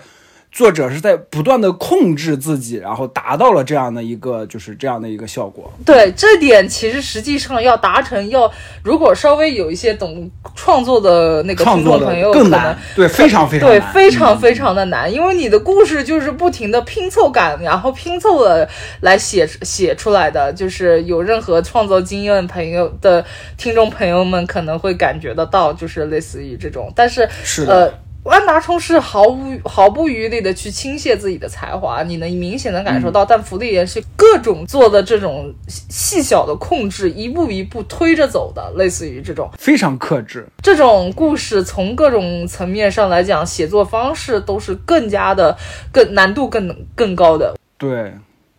[0.51, 5.71] 作者是在不断的控制自己，然后达到了这样的一个就是这样的一个效果。
[5.85, 8.51] 对这点，其实实际上要达成，要
[8.83, 18.67] 如果稍微有一些懂创作的那个听众朋友，更难，对，非常非常对，非常嗯非常的难，因为你的故事就是不停的拼凑感，然后拼凑了
[19.01, 23.23] 来写写出来的，就是有任何创作经验朋友的
[23.57, 27.93] 听众朋友们可能会感觉得到，就是类似于这种，但是是呃。
[28.29, 39.49] 安达充是毫无毫不余力的去倾泻自己的才华，你能明显的感受到，但福利也是各种做的这种细细小的控制，一步一步推着走的，类似于这种。
[39.57, 40.47] 非常克制。
[40.61, 45.55] 这种故事从各种层面上来讲，写作方式都是更加的
[45.91, 47.55] 更难度更更高的。
[47.77, 48.11] 对，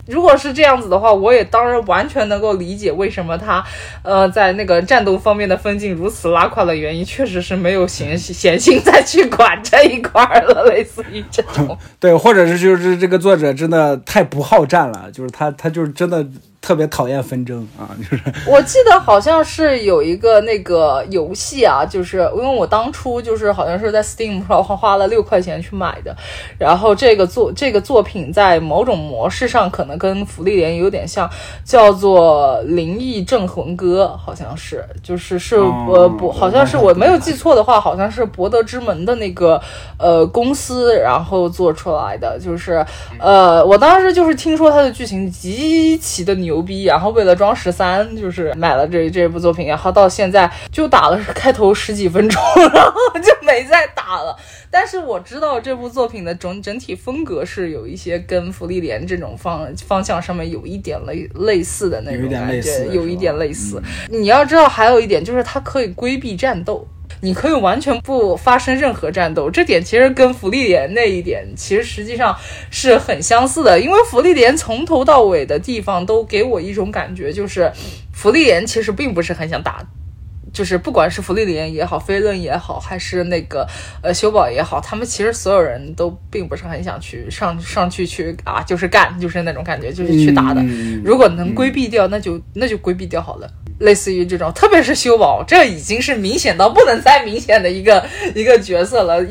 [0.09, 3.63] 如果是这样子的话，我也当然完全能够理解为什么他，
[4.03, 11.77] 呃，在那个战斗方面的分镜如此拉胯的原因，确实是没有闲闲心再去管这一块了，类似于这种。
[12.01, 16.27] 对，或者是就是这个作者真的太不好战了，就是他他就是真的
[16.69, 17.67] 特别讨厌纷争。
[17.79, 18.23] 啊，就是。
[18.47, 26.15] 我记得好像是有一个那个游戏啊，就是因为我当初就是好像是在 Steam 上花花了六块钱去买的，
[26.59, 31.27] 然后这个作这个作品在某种模式上可能跟福利莲有点像，
[31.65, 39.59] 叫做《灵异镇魂歌》，好像是，就是是哦呃不，好像是我没有记错的话，好像是博德之门的那个
[39.99, 42.85] 呃公司然后做出来的，就是
[43.19, 52.43] 呃我当时就是听说它的剧情极其的牛逼，然后为了装十三，就是买了这这部作品，然后到现在就打了开头十几分钟，
[52.73, 54.37] 然后就没再打了。
[54.71, 63.83] 但是我知道这部作品的整整体风格是有一些跟福利莲这种方方向上面有一点类类似的那种感觉，有一点类似。
[64.11, 66.87] 你要知道，还有一点就是它可以规避战斗。
[67.21, 72.37] 你可以完全不发生任何战斗，这点其实跟福利莲那一点其实实际上
[72.71, 77.71] 是很相似的，因为福利莲从头到尾的地方都给我一种感觉，就是
[78.13, 79.85] 福利莲其实并不是很想打
[80.59, 83.65] 就是不管是福利莲也好，飞轮也好，还是那个
[84.03, 90.61] 呃修宝也好，他们其实所有人都并不是很想去上上去去啊，就是干，就是那种感觉，就是去打的。
[90.61, 93.49] 嗯如果能规避掉，那就那就规避掉好了。
[93.79, 98.05] 类似于这种，特别是修宝，这已经是明显到不能再明显的一个
[98.35, 99.25] 一个角色了。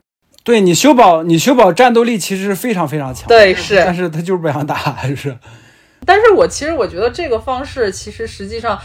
[0.45, 3.83] 对你修宝，你修宝战斗力其实是非常非常强，对，是。
[3.83, 5.37] 但是他就是不想打，还是
[6.05, 8.79] 但是我其实我觉得这个方式其实实际上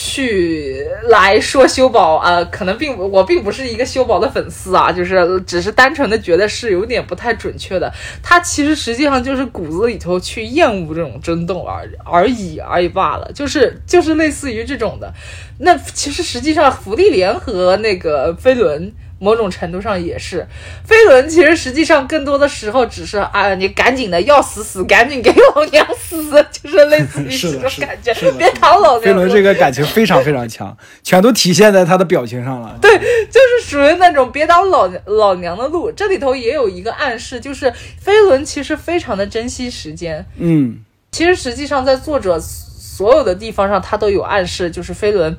[0.00, 7.92] 去来说修宝、呃可能并不我并不是一个修宝的粉丝啊，就是只是单纯的觉得是有点不太准确的。
[8.22, 15.12] 他其实实际上就是骨子里头去厌恶这种争斗而而已而已罢了，就是就是类似于这种的。
[15.58, 18.92] 那其实实际上福利莲和那个飞轮。
[19.18, 20.46] 某种程度上也是，
[20.84, 29.02] 飞轮其实实际上更多的时候只是啊，你赶紧的要死死，赶紧给老娘死，就是类似于这种感觉，别讨老娘。
[29.02, 32.78] 飞轮这个感情非常非常强，全都体现在他的表情上了。
[32.82, 35.90] 对，就是属于那种别挡老老娘的路。
[35.90, 40.24] 这里头也有一个暗示，就是飞轮其实非常的珍惜时间。
[40.36, 40.78] 嗯，
[41.10, 45.36] 其实实际上在作者所有的地方上，他都有暗示，就是飞轮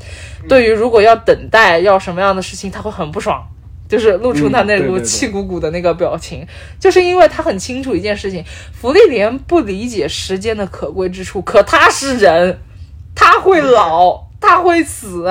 [0.48, 3.48] 对于如果要等待要什么样的事情，他会很不爽。
[3.90, 6.48] 就是露出他那股气鼓鼓的那个表情，
[6.80, 12.60] 就是因为他很清楚一件事情，福利莲不理解时间的可贵之处，可他是人，
[13.16, 15.26] 他会老，他会死，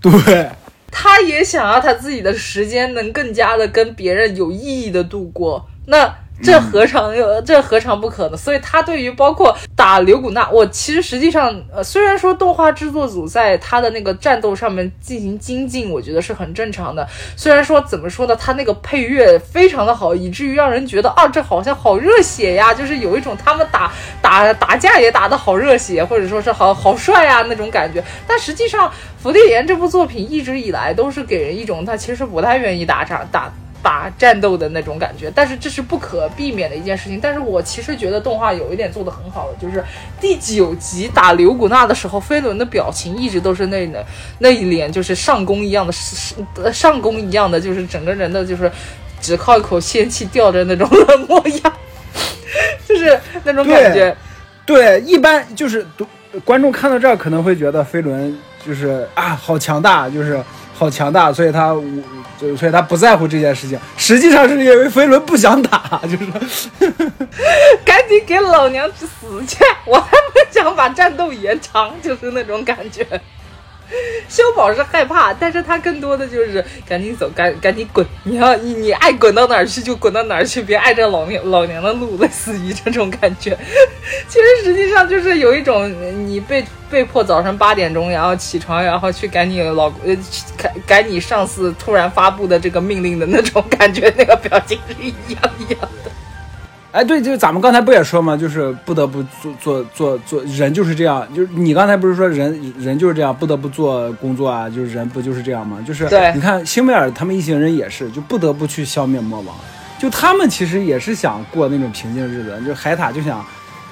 [0.00, 0.50] 对，
[0.90, 8.36] 他也想要他自己的时间能更加的跟别人有意义的度过，那这何尝有、这何尝不可呢？
[8.36, 17.06] 所以他对于包括打刘古娜，我其实实际上呃，虽然说动画制作组在他的那个战斗上面进行精进，我觉得是很正常的。
[17.36, 28.02] 虽然说怎么说呢，他那个配乐非常的好，以至于让人觉得啊，这好像好热血呀，就是有一种他们打打打架也打得好热血，或者说是好好帅啊那种感觉。
[28.26, 28.90] 但实际上，
[29.22, 33.52] 福利莲这部作品一直以来都是给人一种他其实不太愿意打仗打。
[33.82, 37.18] 打战斗的那种感觉，但是这是不可避免的一件事情。
[37.20, 39.84] 但是我其实觉得动画有一点做得很好的，就是
[40.20, 44.04] 第九集打刘古娜的时候，飞轮的表情一直都是那那
[44.38, 45.86] 那一脸就是上弓一样
[46.54, 48.70] 的，上弓一样的，就是整个人的就是
[49.20, 51.72] 只靠一口仙气吊着那种冷漠样，
[52.86, 54.16] 就是那种感觉。
[54.66, 55.84] 对，一般就是
[56.44, 60.40] 观众看到这儿可能会觉得飞轮就是啊，好强大，就是
[60.80, 62.02] 好强大，所以他无
[62.40, 63.78] 就所以他不在乎这件事情。
[63.98, 66.70] 实际上是因为飞轮不想打，就是
[67.84, 69.58] 赶紧给老娘去死去！
[69.84, 73.06] 我还不想把战斗延长，就是那种感觉。
[74.28, 78.06] 修宝是害怕，但是他更多的就是赶紧走，赶赶紧滚！
[78.24, 83.56] 你要你你爱滚到哪儿去就滚到哪儿去，别碍着老娘老娘的路，类似于这种感觉。
[84.28, 85.90] 其实实际上就是有一种
[86.26, 90.16] 你被被迫早上八点钟然后起床，然后去赶你老呃
[90.56, 96.10] 赶赶你上司突然发布的这个命令的那种感觉，那个表情是一样一样的。
[96.92, 105.78] 哎，对，就咱们刚才不也说嘛，就是不得不做做做做，人就是这样，就是你刚才不是说人人就是这样，不得不做工作啊，就是人不就是这样吗？
[105.86, 109.54] 就是对你看辛梅尔他们一行人也是，就不得不去消灭魔王，
[109.98, 113.44] 就他们其实也是想过那种平静日子，就海塔就想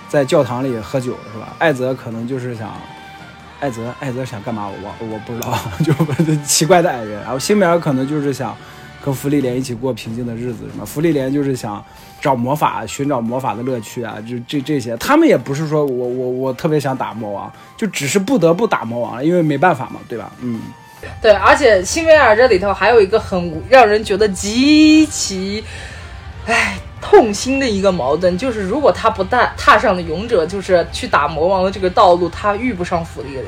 [0.08, 1.54] 在教堂里喝酒是吧？
[1.58, 2.72] 艾泽可能就是想。
[3.60, 4.68] 艾泽，艾泽想干嘛？
[4.68, 5.92] 我忘，我不知道， 就
[6.46, 7.20] 奇怪的矮人。
[7.22, 8.56] 然后辛梅尔可能就是想
[9.04, 10.86] 跟芙莉莲一起过平静的日子，什么？
[10.86, 11.84] 芙莉莲就是想
[12.20, 14.96] 找魔法，寻找魔法的乐趣啊，就这这些。
[14.96, 20.30] 他们也不是说我我我特别想打魔王，就只是不得不打魔王了，因为没办法嘛，对吧？
[20.40, 20.60] 嗯，
[21.22, 25.64] 对，而且辛维尔这里头还有一个很让人觉得极其，
[26.46, 33.44] 唉，痛心的一个矛盾，就是如果他不踏踏上了勇者，就是去打魔王的这个道路，他遇不上芙莉莲，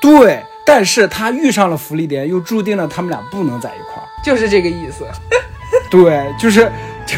[0.00, 0.42] 对。
[0.68, 4.06] 但是他遇上了芙莉莲，又注定了他们俩不能在一块儿。
[4.24, 5.06] 就是这个意思。
[5.88, 6.68] 对，就是
[7.06, 7.16] 就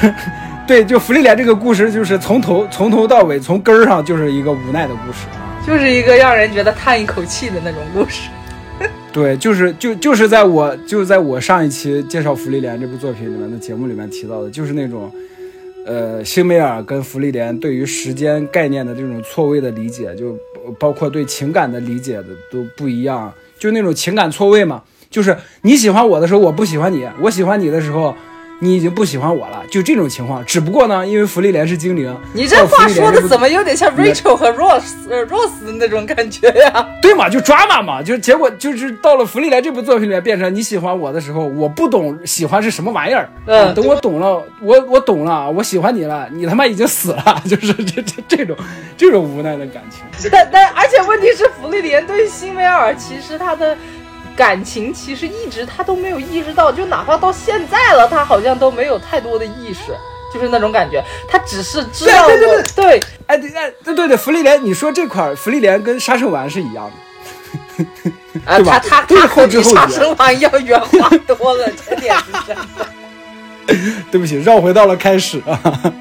[0.69, 5.27] 对，就芙莉莲这个故事，就是从头从头到尾，从根儿上就是一个无奈的故事。
[5.67, 8.29] 就是一个让人觉得叹一口气的那种故事。
[9.11, 15.11] 对，就是就就是在我就是在我上一期介绍芙莉莲这部作品里面的节目里面提到的，就是那种，
[15.87, 20.37] 呃，辛梅尔跟芙莉莲对于时间概念的这种错位的理解，就
[20.79, 28.15] 包括对情感的理解的都不一样，就那种情感错位嘛，就是你喜欢我的时候我不喜欢你，我喜欢你的时候。
[28.61, 30.45] 你已经不喜欢我了，就这种情况。
[30.45, 36.89] 只不过呢，因为芙莉莲是精灵， 你这话说的怎么有点像 Rachel 和 Ross 呃 Ross 的那种感觉呀？
[37.01, 43.29] 对嘛，就抓马嘛，就结果就是到了芙莉莲这部作品里面，变成你喜欢我的时候，我不懂喜欢是什么玩意儿。
[43.47, 48.57] 嗯等我懂了，我我懂了，我喜欢你了，你他妈已经死了， 就是这这这种
[48.97, 50.03] 这种无奈的感情。
[50.33, 53.77] 但但而且问题是，芙莉莲对辛维尔其实他的。
[54.39, 59.93] 感情其实一直他都没有意识到，就哪怕到现在了，他好像都没有太多的意识，
[60.33, 67.85] 就是那种感觉，他只是知道对对对我对哎对哎对对对，芙莉莲，你说这块儿芙莉莲跟杀生丸是一样的。
[68.47, 72.87] 啊，他他他可比杀后知后觉生丸要圆滑多了，这点是真的。
[74.13, 75.93] 对不起，绕回到了开始啊。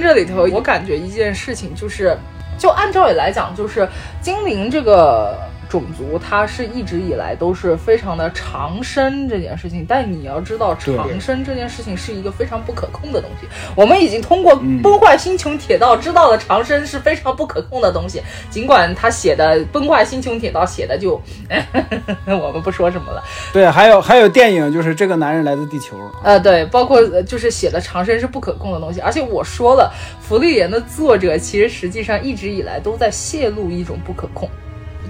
[0.00, 2.16] 这里头，我感觉一件事情就是，
[2.58, 3.88] 就按照理来讲，就是
[4.20, 5.36] 精灵这个
[5.72, 9.86] 种族，它是一直以来都是非常的长生这件事情。
[9.88, 13.46] 但你要知道，长生这件事情是一个非常不可控的东西。
[13.74, 18.20] 我们已经通过嗯崩坏星穹铁道知道了长生是非常不可控的东西。
[18.50, 21.18] 尽管他写的《崩坏星穹铁道》写的就，
[22.26, 23.24] 我们不说什么了。
[23.50, 25.96] 对，还有还有电影，就是这个男人来自地球。
[26.22, 34.48] 呃，对，包括呃就是写的长生是不可控的东西，而且我说了，福利莲的作者其实实际上一直以来都在泄露一种不可控，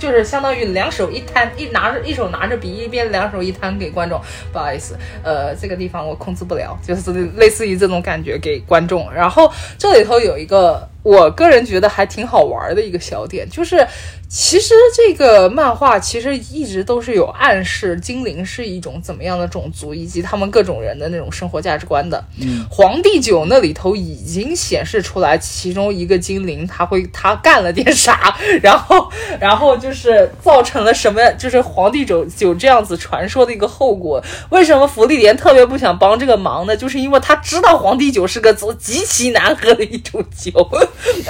[0.03, 4.21] 就是相当于两手一摊，一拿着一手拿着笔，一边两手一摊给观众，
[4.53, 9.09] 不好意思，呃，这个地方我控制不了，就是类似于这种感觉给观众。
[9.13, 9.49] 然后
[9.79, 13.87] 这里头有一个我个人觉得还挺好玩的一个小点，就是
[14.29, 22.25] 其实这个漫画其实一直都是有暗示精灵是一种怎么样的种族，以及他们各种人的那种生活价值观的。
[22.41, 34.23] 嗯，皇帝酒那里头已经显示出来，其中一个精灵他会他干了点啥， 然后然后就是造成了什么，就是皇帝酒酒这样子传说的一个后果。
[34.51, 36.77] 为什么芙莉莲特别不想帮这个忙呢？
[36.77, 40.53] 就是因为他知道皇帝酒是个极其难喝的一种酒，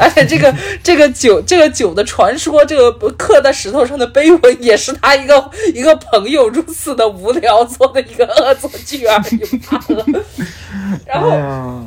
[0.01, 10.07] 而 且这个这个酒这个酒的传说，这个刻在石头上的碑文，也是他一个一个朋友如此的无聊做的一个恶作剧而已罢了。
[11.07, 11.87] 然后。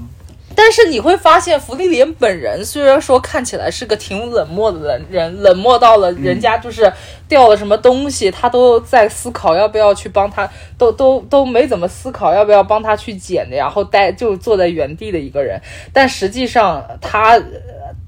[0.56, 6.91] 但是你会发现，芙莉莲本人虽然说看起来是个挺冷漠的人，人冷漠到了人家就是
[7.27, 15.61] 掉了什么东西，他都在思考要不要去帮他，都都都没怎么思考要不要帮他去捡的，然后呆就坐在原地的一个人。
[15.91, 17.41] 但实际上他。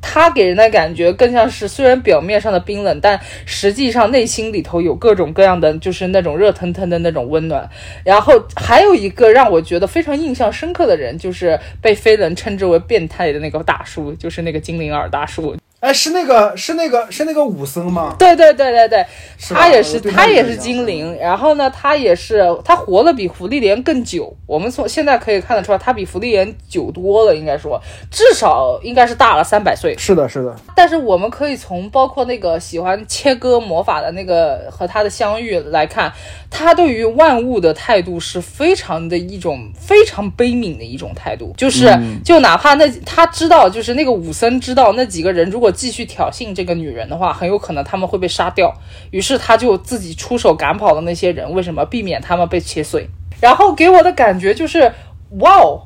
[0.02, 7.70] 他给人的感觉更像是，虽然表面上的冰冷，但实际上内心里头有各种各样的，就是那种热腾腾的那种温暖。
[8.04, 15.56] 然后还有一个让我觉得非常印象深刻的人，就是被飞人称之为变态的那个大叔，就是那个精灵耳大叔。
[15.80, 18.16] 哎，是那个是那个是那个武僧吗？
[18.18, 19.06] 对对对对对，
[19.50, 24.36] 他也是他他也是精灵，然后呢，他也是他活了比福利莲更久。
[24.48, 27.80] 我们从现在可以看得出来，他比福利莲久多了，应该说
[28.10, 29.96] 至少应该是大了三百岁。
[30.00, 36.12] 是的，是的，但是我们可以从包括那个喜欢切割魔法的那个和他的相遇来看，
[36.50, 41.88] 他对于万物的态度是非常的一种非常悲悯的一种态度，就是、
[42.26, 48.74] 就哪怕那他知道，就是那个武僧知道那几个人如果继续挑衅这个女人的话，很有可能他们会被杀掉，
[49.12, 53.08] 于是他就自己出手赶跑了那些人，为什么避免他们被切碎？
[53.42, 54.92] 然后给我的感觉就是，
[55.40, 55.84] 哇哦。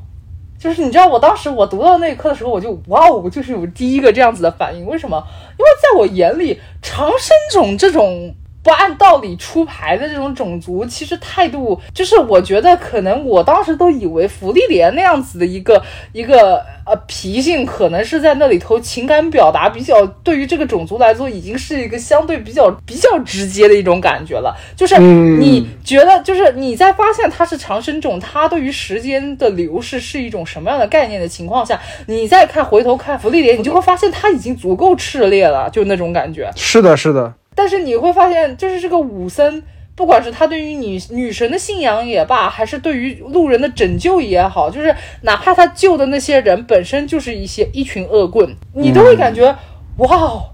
[0.59, 4.85] 就是你知道，我当时我读到那一刻的时候，我就哇哦，就是有第一个这样子的反应。
[4.85, 5.17] 为什么？
[5.57, 15.81] 因为在我眼里，长生种这种不按道理出牌的这种种族，其实态度就是我觉得可能我当时都以为福利莲那样子的一个
[16.11, 24.55] 一个呃脾性，可能是在那里头情感表达比较对于这个种族来说，已经是一个相对比较比较直接的一种感觉了。
[24.75, 36.51] 就是嗯你觉得，就是你在发现它是长生种，它对于时间的流逝是一种什么样的概念的情况下，你再看回头看福利莲，你就会发现它已经足够炽烈了，就那种感觉。
[36.55, 39.61] 是的，是的，但是你会发现，就是这个武僧，
[39.95, 49.55] 不管是他对于女女神的信仰也罢，还是对于路人的拯救也好，就是哪怕他救的那些人本身就是一些一群恶棍，你都会感觉，
[49.97, 50.50] 哇哦！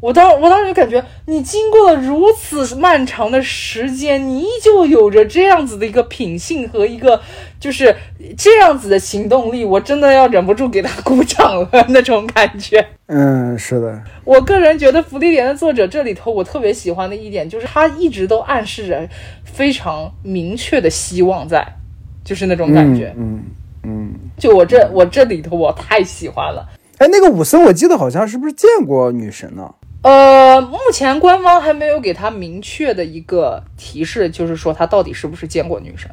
[0.00, 7.20] 我当我当时就感觉，你经过了如此漫长的时间，你依旧有着这样子的一个品性和一个
[7.58, 7.94] 就是
[8.36, 12.86] 这样子的行动力，我真的要忍不住给他鼓掌了 那种感觉。
[13.06, 19.08] 嗯，是的，我个人觉得《福利莲》的作者这里头，我特别喜欢的一点就是他一直都暗示着
[19.42, 21.66] 非常明确的希望在，
[22.22, 23.12] 就是那种感觉。
[23.18, 23.42] 嗯
[23.82, 24.14] 嗯。
[24.38, 26.64] 就我这我这里头我太喜欢了。
[26.98, 29.68] 哎，那个武僧，我记得好像是不是见过女神呢？
[30.00, 36.08] 呃，目前官方还没有给他明确的一个提示，就是说他到底是不是见过女神。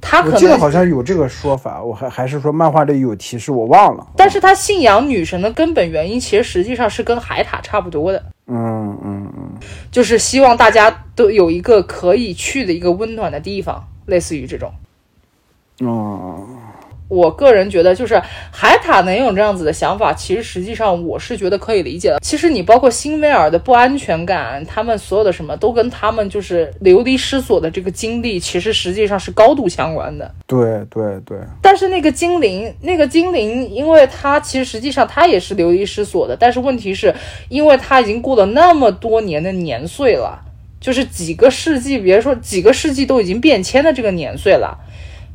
[0.00, 4.06] 他可能，记得好像有这个说法，我还还是说漫画里有提示，我忘了。
[4.16, 8.24] 但是他信仰女神的根本原因，其实实际上是跟海獭差不多的。
[8.46, 9.50] 嗯嗯嗯，
[9.92, 14.72] 就是希望大家都有一个可以去的一个温暖的地方，类似于这种。
[15.80, 16.46] 哦，
[17.10, 18.18] 我个人觉得，就是
[18.52, 22.20] 海塔能有这样子的想法，其实实际上我是觉得可以理解的。
[22.20, 30.32] 其实你包括辛威尔的不安全感，他们所有的什么都跟他们就是流离失所的这个经历，其实实际上是高度相关的。
[30.46, 37.12] 对对对，但是那个精灵，那个精灵，因为他其实实际上他也是流离失所的，但是问题是，
[37.48, 40.40] 因为他已经过了那么多年的年岁了，
[40.80, 44.78] 就是几个世纪，别说几个世纪都已经变迁的这个年岁了，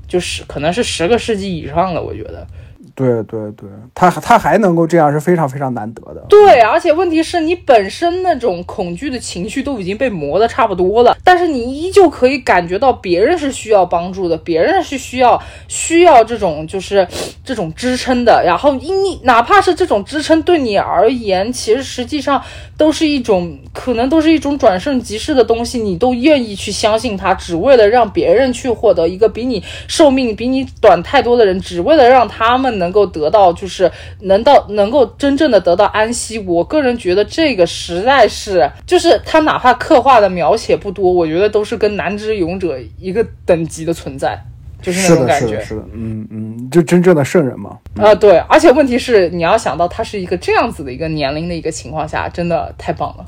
[0.08, 2.46] 就是可能是十个世纪以上了，我觉得。
[2.94, 6.26] 对对对，他他还能够这样是非常非常难得的。
[6.30, 15.38] 对，而且问题是你本身那种恐惧的情绪都已经被磨得差不多了，但是你依旧可以感觉到别人是需要帮助的，别人是需要
[15.68, 17.06] 需要这种就是
[17.44, 18.42] 这种支撑的。
[18.46, 22.42] 然后你哪怕是这种支撑对你而言，其实实际上
[22.78, 33.92] 都是一种可能都是一种转瞬即逝的东西，你都愿意去相信它，只为了让别人去获得一个比你寿命比你短太多的人，只为了让他们能够得到就是
[34.22, 36.38] 能到能够真正的得到安息。
[36.40, 44.38] 我个人觉得这个实在是，就是他哪怕刻画的描写不多，我觉得都是跟南之勇者一个等级的存在，
[44.86, 45.66] 就是那，种感觉是的，。
[45.66, 47.80] 是的，嗯嗯，就真正的圣人嘛。
[47.98, 53.26] 啊、对，而且问题是，你要想到他是一个这样子的一个年龄的一个情况下，真的太棒了。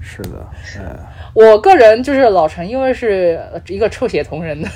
[0.00, 0.44] 是的，
[0.78, 0.96] 哎，
[1.34, 3.38] 我个人就是老陈，因为是
[3.68, 4.68] 一个臭血同人的，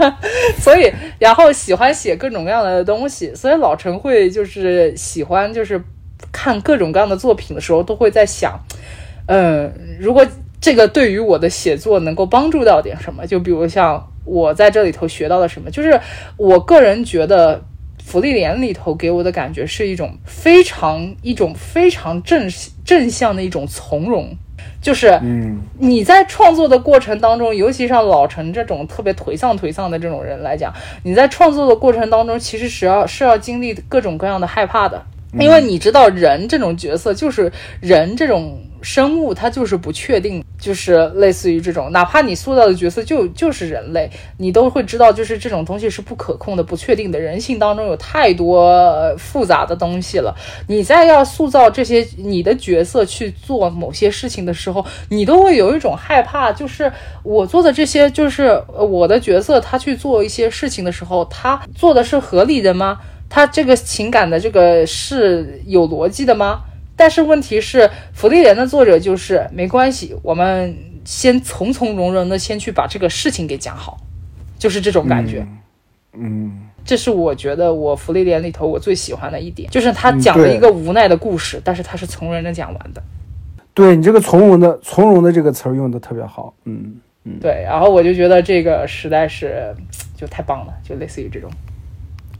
[0.58, 5.80] 所以然后喜欢写各种各样的东西，所以老陈会就是喜欢就是
[6.30, 8.58] 看各种各样的作品的时候，都会在想，
[9.26, 10.26] 嗯，如果
[10.60, 16.00] 这个对于我的写作能够帮助到点什么，就比如像我在这里头学到了什么，就是
[16.36, 17.62] 我个人觉得。
[18.06, 22.46] 福利莲里头给我的感觉是一种非常一种非常正
[22.84, 24.28] 正向的一种从容，
[24.82, 30.70] 就是嗯，你在创作的过程当中，尤其像老陈这种特别颓丧颓丧的这种人来讲，
[31.02, 35.02] 你在创作的过程当中，其实是要是要经历各种各样的害怕的，
[35.38, 37.50] 因为你知道人这种角色就是
[37.80, 47.18] 人这种生物，它就是不确定，就是类似于这种，哪怕你塑造的角色就就是人类，你都会知道，就是这种东西是不可控的、不确定的。
[47.18, 50.34] 人性当中有太多复杂的东西了，
[50.68, 56.92] 你在要塑造这些你的角色去做某些事情的时候，你都会有一种害怕，就是
[57.22, 63.00] 我做的这些，就是我的角色他去做一些事情的时候，他做的是合理的吗？
[63.34, 66.60] 他这个情感的这个是有逻辑的吗？
[66.94, 70.72] 但是问题是，福利莲的作者就是没关系，我们
[71.04, 73.98] 先从从容容的先去把这个事情给讲好，
[74.56, 75.44] 就是这种感觉。
[76.12, 83.02] 嗯，这是我觉得我福利莲里头我最喜欢的一点，就是他讲了一个无奈的故事，但是他是从容的讲完的。
[83.74, 86.54] 对你这个从容的从容的这个词儿用的特别好。
[86.66, 87.00] 嗯，
[87.40, 89.74] 对，然后我就觉得这个实在是
[90.16, 91.50] 就太棒了，就类似于这种。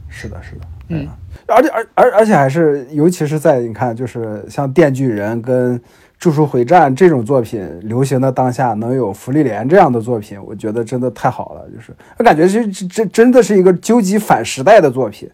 [0.07, 0.61] 是的，是的。
[0.89, 1.07] 嗯，
[1.47, 5.79] 而且而而而且还是，尤其是在你看，就是像《电锯人》跟
[6.19, 11.67] 《咒术回战》这种作品流行的当下，能有福利莲这样的作品，我觉得真的太好了。
[11.75, 15.29] 就是我感觉这这这真的是一个究极反时代的作品，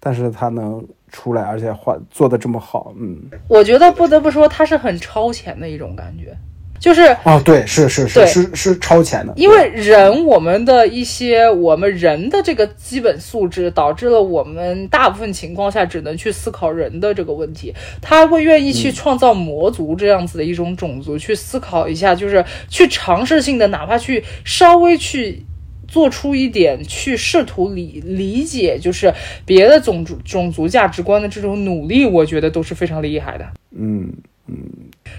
[0.00, 6.36] 但是它能出来，而且画做的这么好，嗯，我觉得不得不说，它是很超前的一种感觉，
[6.78, 17.74] 就是哦，对，是是是是是超前的，因为人我们的一些我们人的这个基本素质，导致了我们大部分情况下只能去思考人的这个问题。
[18.00, 25.44] 他会愿意去创造魔族这样子的一种种族，去思考一下，就是去尝试性的，哪怕去稍微去。
[25.90, 29.10] 做出一点去试图理理解，就是
[29.46, 33.46] 别的种族种族价值观的这种努力，我觉得都是非常厉害的。
[33.74, 34.12] 嗯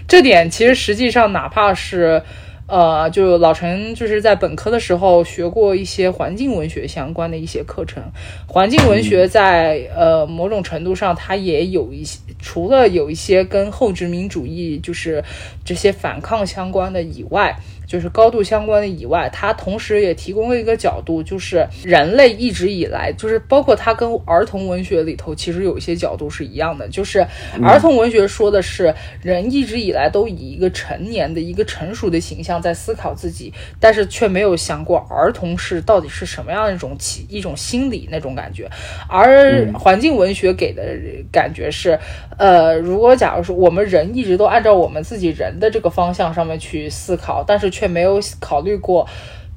[0.06, 2.22] 这点其实实际上哪怕是，
[2.66, 8.02] 呃，就老陈就是在本科的时候学过一些环境文学相关的一些课程，
[8.46, 15.22] 环境文学在呃某种程度上它也有一些，除了有一些跟后殖民主义就是
[15.64, 17.56] 这些反抗相关的以外。
[17.90, 27.26] 就是高度相关的以外，它同时也提供了一个角度，就是人类一直以来，就是包括它跟儿童文学里头其实有一些角度是一样的，就是
[27.60, 38.70] 儿童文学说的是人一直以来都以一个成年的一个成熟的形象在思考自己，但是却没有想过儿童是到底是什么样的一种起一种心理那种感觉，
[39.08, 40.96] 而环境文学给的
[41.32, 41.98] 感觉是，
[42.40, 49.06] 呃，如果假如说我们人一直都按照我们自己人的这个方向上面去思考，但是却没有考虑过，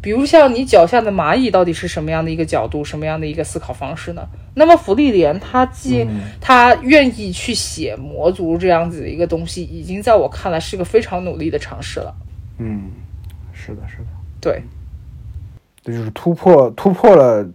[0.01, 4.27] 比如像你脚下的蚂蚁到底是什么样的一个角度，什么样的一个思考方式呢？
[4.55, 6.05] 那么福利莲他既
[6.41, 12.13] 他愿意去写魔族这样子的一个东西，已经在我看来是个非常努力的尝试了。
[12.57, 12.91] 嗯，
[13.53, 14.05] 是的，是的。
[14.41, 14.61] 对，
[15.81, 17.47] 这就是突破突破了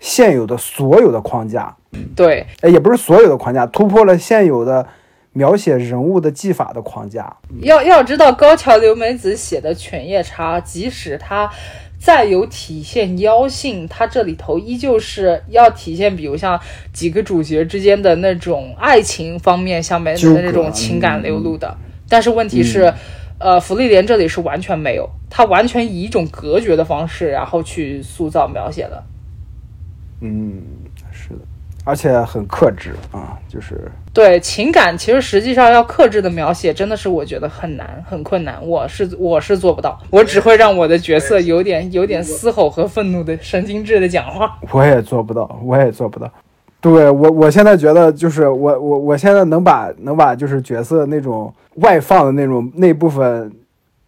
[0.00, 1.76] 现有的所有的框架，
[2.16, 4.84] 对，哎，也不是所有的框架，突破了现有的
[5.32, 7.36] 描写人物的技法的框架。
[7.60, 11.48] 要要知道高桥留美子写的《犬夜叉》，即使他
[11.98, 16.58] 再有体现妖性，它这里头依旧是要体现，比如像
[16.94, 21.76] 几个主角之间的那种爱情方面下面的那种情感流露的。
[22.08, 22.92] 但是问题是，
[23.38, 29.04] 呃，福利莲这里是完全没有，它完全以一种隔绝的方式，然后去塑造描写的。
[30.20, 30.62] 嗯，
[31.10, 31.40] 是的，
[31.84, 38.58] 而且很克制啊，就是对情感，其实实际上要克制的描写，真的是我觉得很难，很困难。
[38.66, 44.58] 我是我是做不到，我只会让我的角色有点有点嘶吼和愤怒的神经质的讲话。
[44.72, 46.30] 我也做不到，我也做不到。
[46.82, 53.52] 对我，我现在觉得就是我我我现在能把能把就是角色那种外放的那种那部分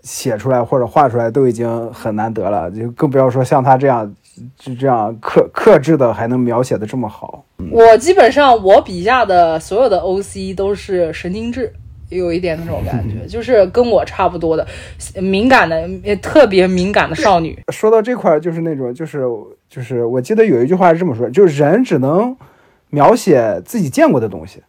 [0.01, 4.10] 写出来或者画出来都已经很难得了，就更不要说像他这样
[4.59, 7.44] 就这样克克制的还能描写的这么好。
[7.70, 11.72] 我基本上我笔下的所有的 OC 都是神经质。
[12.09, 14.66] 有一点那种感觉， 就是跟我差不多的
[15.14, 17.59] 敏感的、呃特别敏感的少女。
[17.72, 19.24] 说到这块儿，就是那种就是
[19.66, 22.36] 就是我记得有一句话是这么说，就是人只能
[22.90, 24.62] 描写自己见过的东西，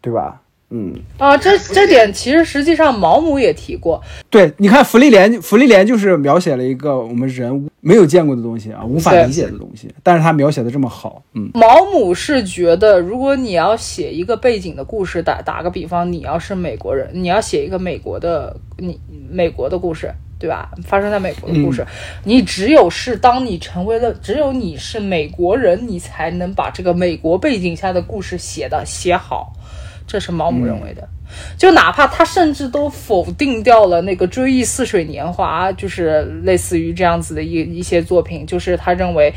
[0.00, 0.42] 对吧？
[0.70, 11.48] 嗯，啊，这这点其实实际上毛姆也提过，对，你看福利莲，福利莲就是描写了一个我们人没有见过的东西啊，无法理解的东西，但是他描写的这么好，嗯。
[11.54, 18.98] 毛姆是觉得，如果你要写一个背景的故事，打打个比方，你要是美国人，你要写一个美国的你
[19.30, 20.72] 美国的故事，对吧？
[20.84, 21.86] 发生在美国的故事，
[22.24, 29.52] 你只有是当你成为了，只有你是美国人，你才能把这个美国背景下的故事写的写好，
[30.06, 31.08] 这是毛姆认为的。
[31.58, 39.32] 就哪怕他甚至都否定掉了那个《追忆似水年华》，就是类似于这样子的一一些作品，就是他认为，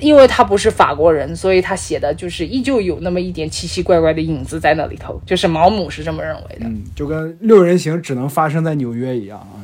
[0.00, 6.66] 因为他不是法国人，所以他写的就是依旧有那么一点奇奇怪怪的影子在那里头，就是毛姆是这么认为的。
[6.66, 9.62] 嗯，就跟六人行只能发生在纽约一样啊，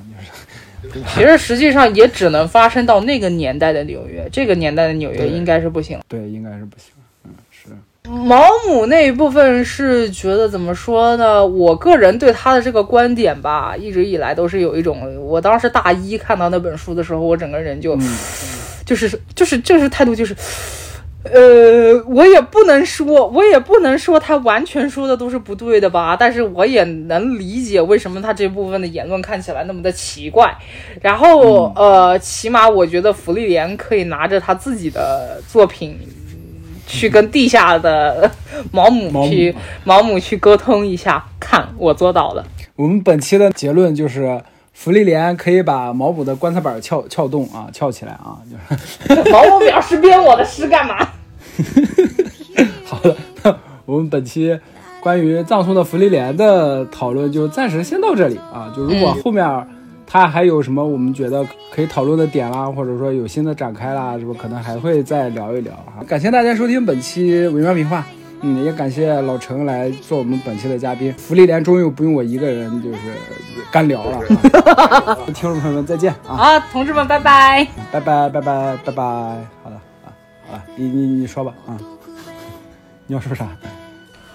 [0.80, 5.98] 就是其实实际上也只能发生到那个年代的纽约，这个年代的纽约应该是不行。
[6.06, 6.92] 对，应该是不行，
[8.10, 11.44] 毛姆那一部分是觉得怎么说呢？
[11.44, 17.96] 我个人对他的这个观点吧，一直以来都是有一种，我当时大一看到那本书的时候，我整个人就，
[18.84, 20.36] 就是就是就是态度就是，
[21.22, 30.54] 呃，我也不能说，我也不能说他完全说的都是不对的吧，但是我也能理解为什么他这部分的言论看起来那么的奇怪。
[31.00, 35.98] 然后，呃，起码我觉得福利莲可以拿着他自己的作品。
[36.86, 38.30] 去跟地下的
[38.72, 39.54] 毛姆毛姆去
[39.84, 42.44] 毛姆去沟通一下，看我做到了。
[42.76, 44.40] 我们本期的结论就是，
[44.72, 51.08] 福利莲可以把毛姆的棺材板撬撬动啊，撬起来啊，就是 毛姆表示编我的诗干嘛？
[52.84, 53.16] 好的。
[53.42, 53.56] 那
[53.86, 54.58] 我们本期
[55.00, 58.72] 关于葬送的福利莲的讨论就暂时先到这里啊。
[58.74, 59.44] 就如果后面
[60.14, 66.04] 他还有什么我们觉得可以讨论的点啦，或者说有新的展开啦，是不可能还会再聊一聊哈。
[66.06, 68.06] 感谢大家收听本期微妙评话。
[68.42, 71.12] 嗯，也感谢老陈来做我们本期的嘉宾。
[71.14, 72.98] 福利莲终于不用我一个人就是
[73.72, 74.18] 干聊了、
[74.76, 76.36] 啊， 听众朋友们再见啊！
[76.54, 77.66] 啊，同志们，拜拜。
[77.90, 79.02] 拜拜拜拜拜拜，
[79.64, 79.74] 好的
[80.04, 80.14] 啊，
[80.46, 81.76] 好了，你你你说吧啊，
[83.08, 83.48] 你要说啥？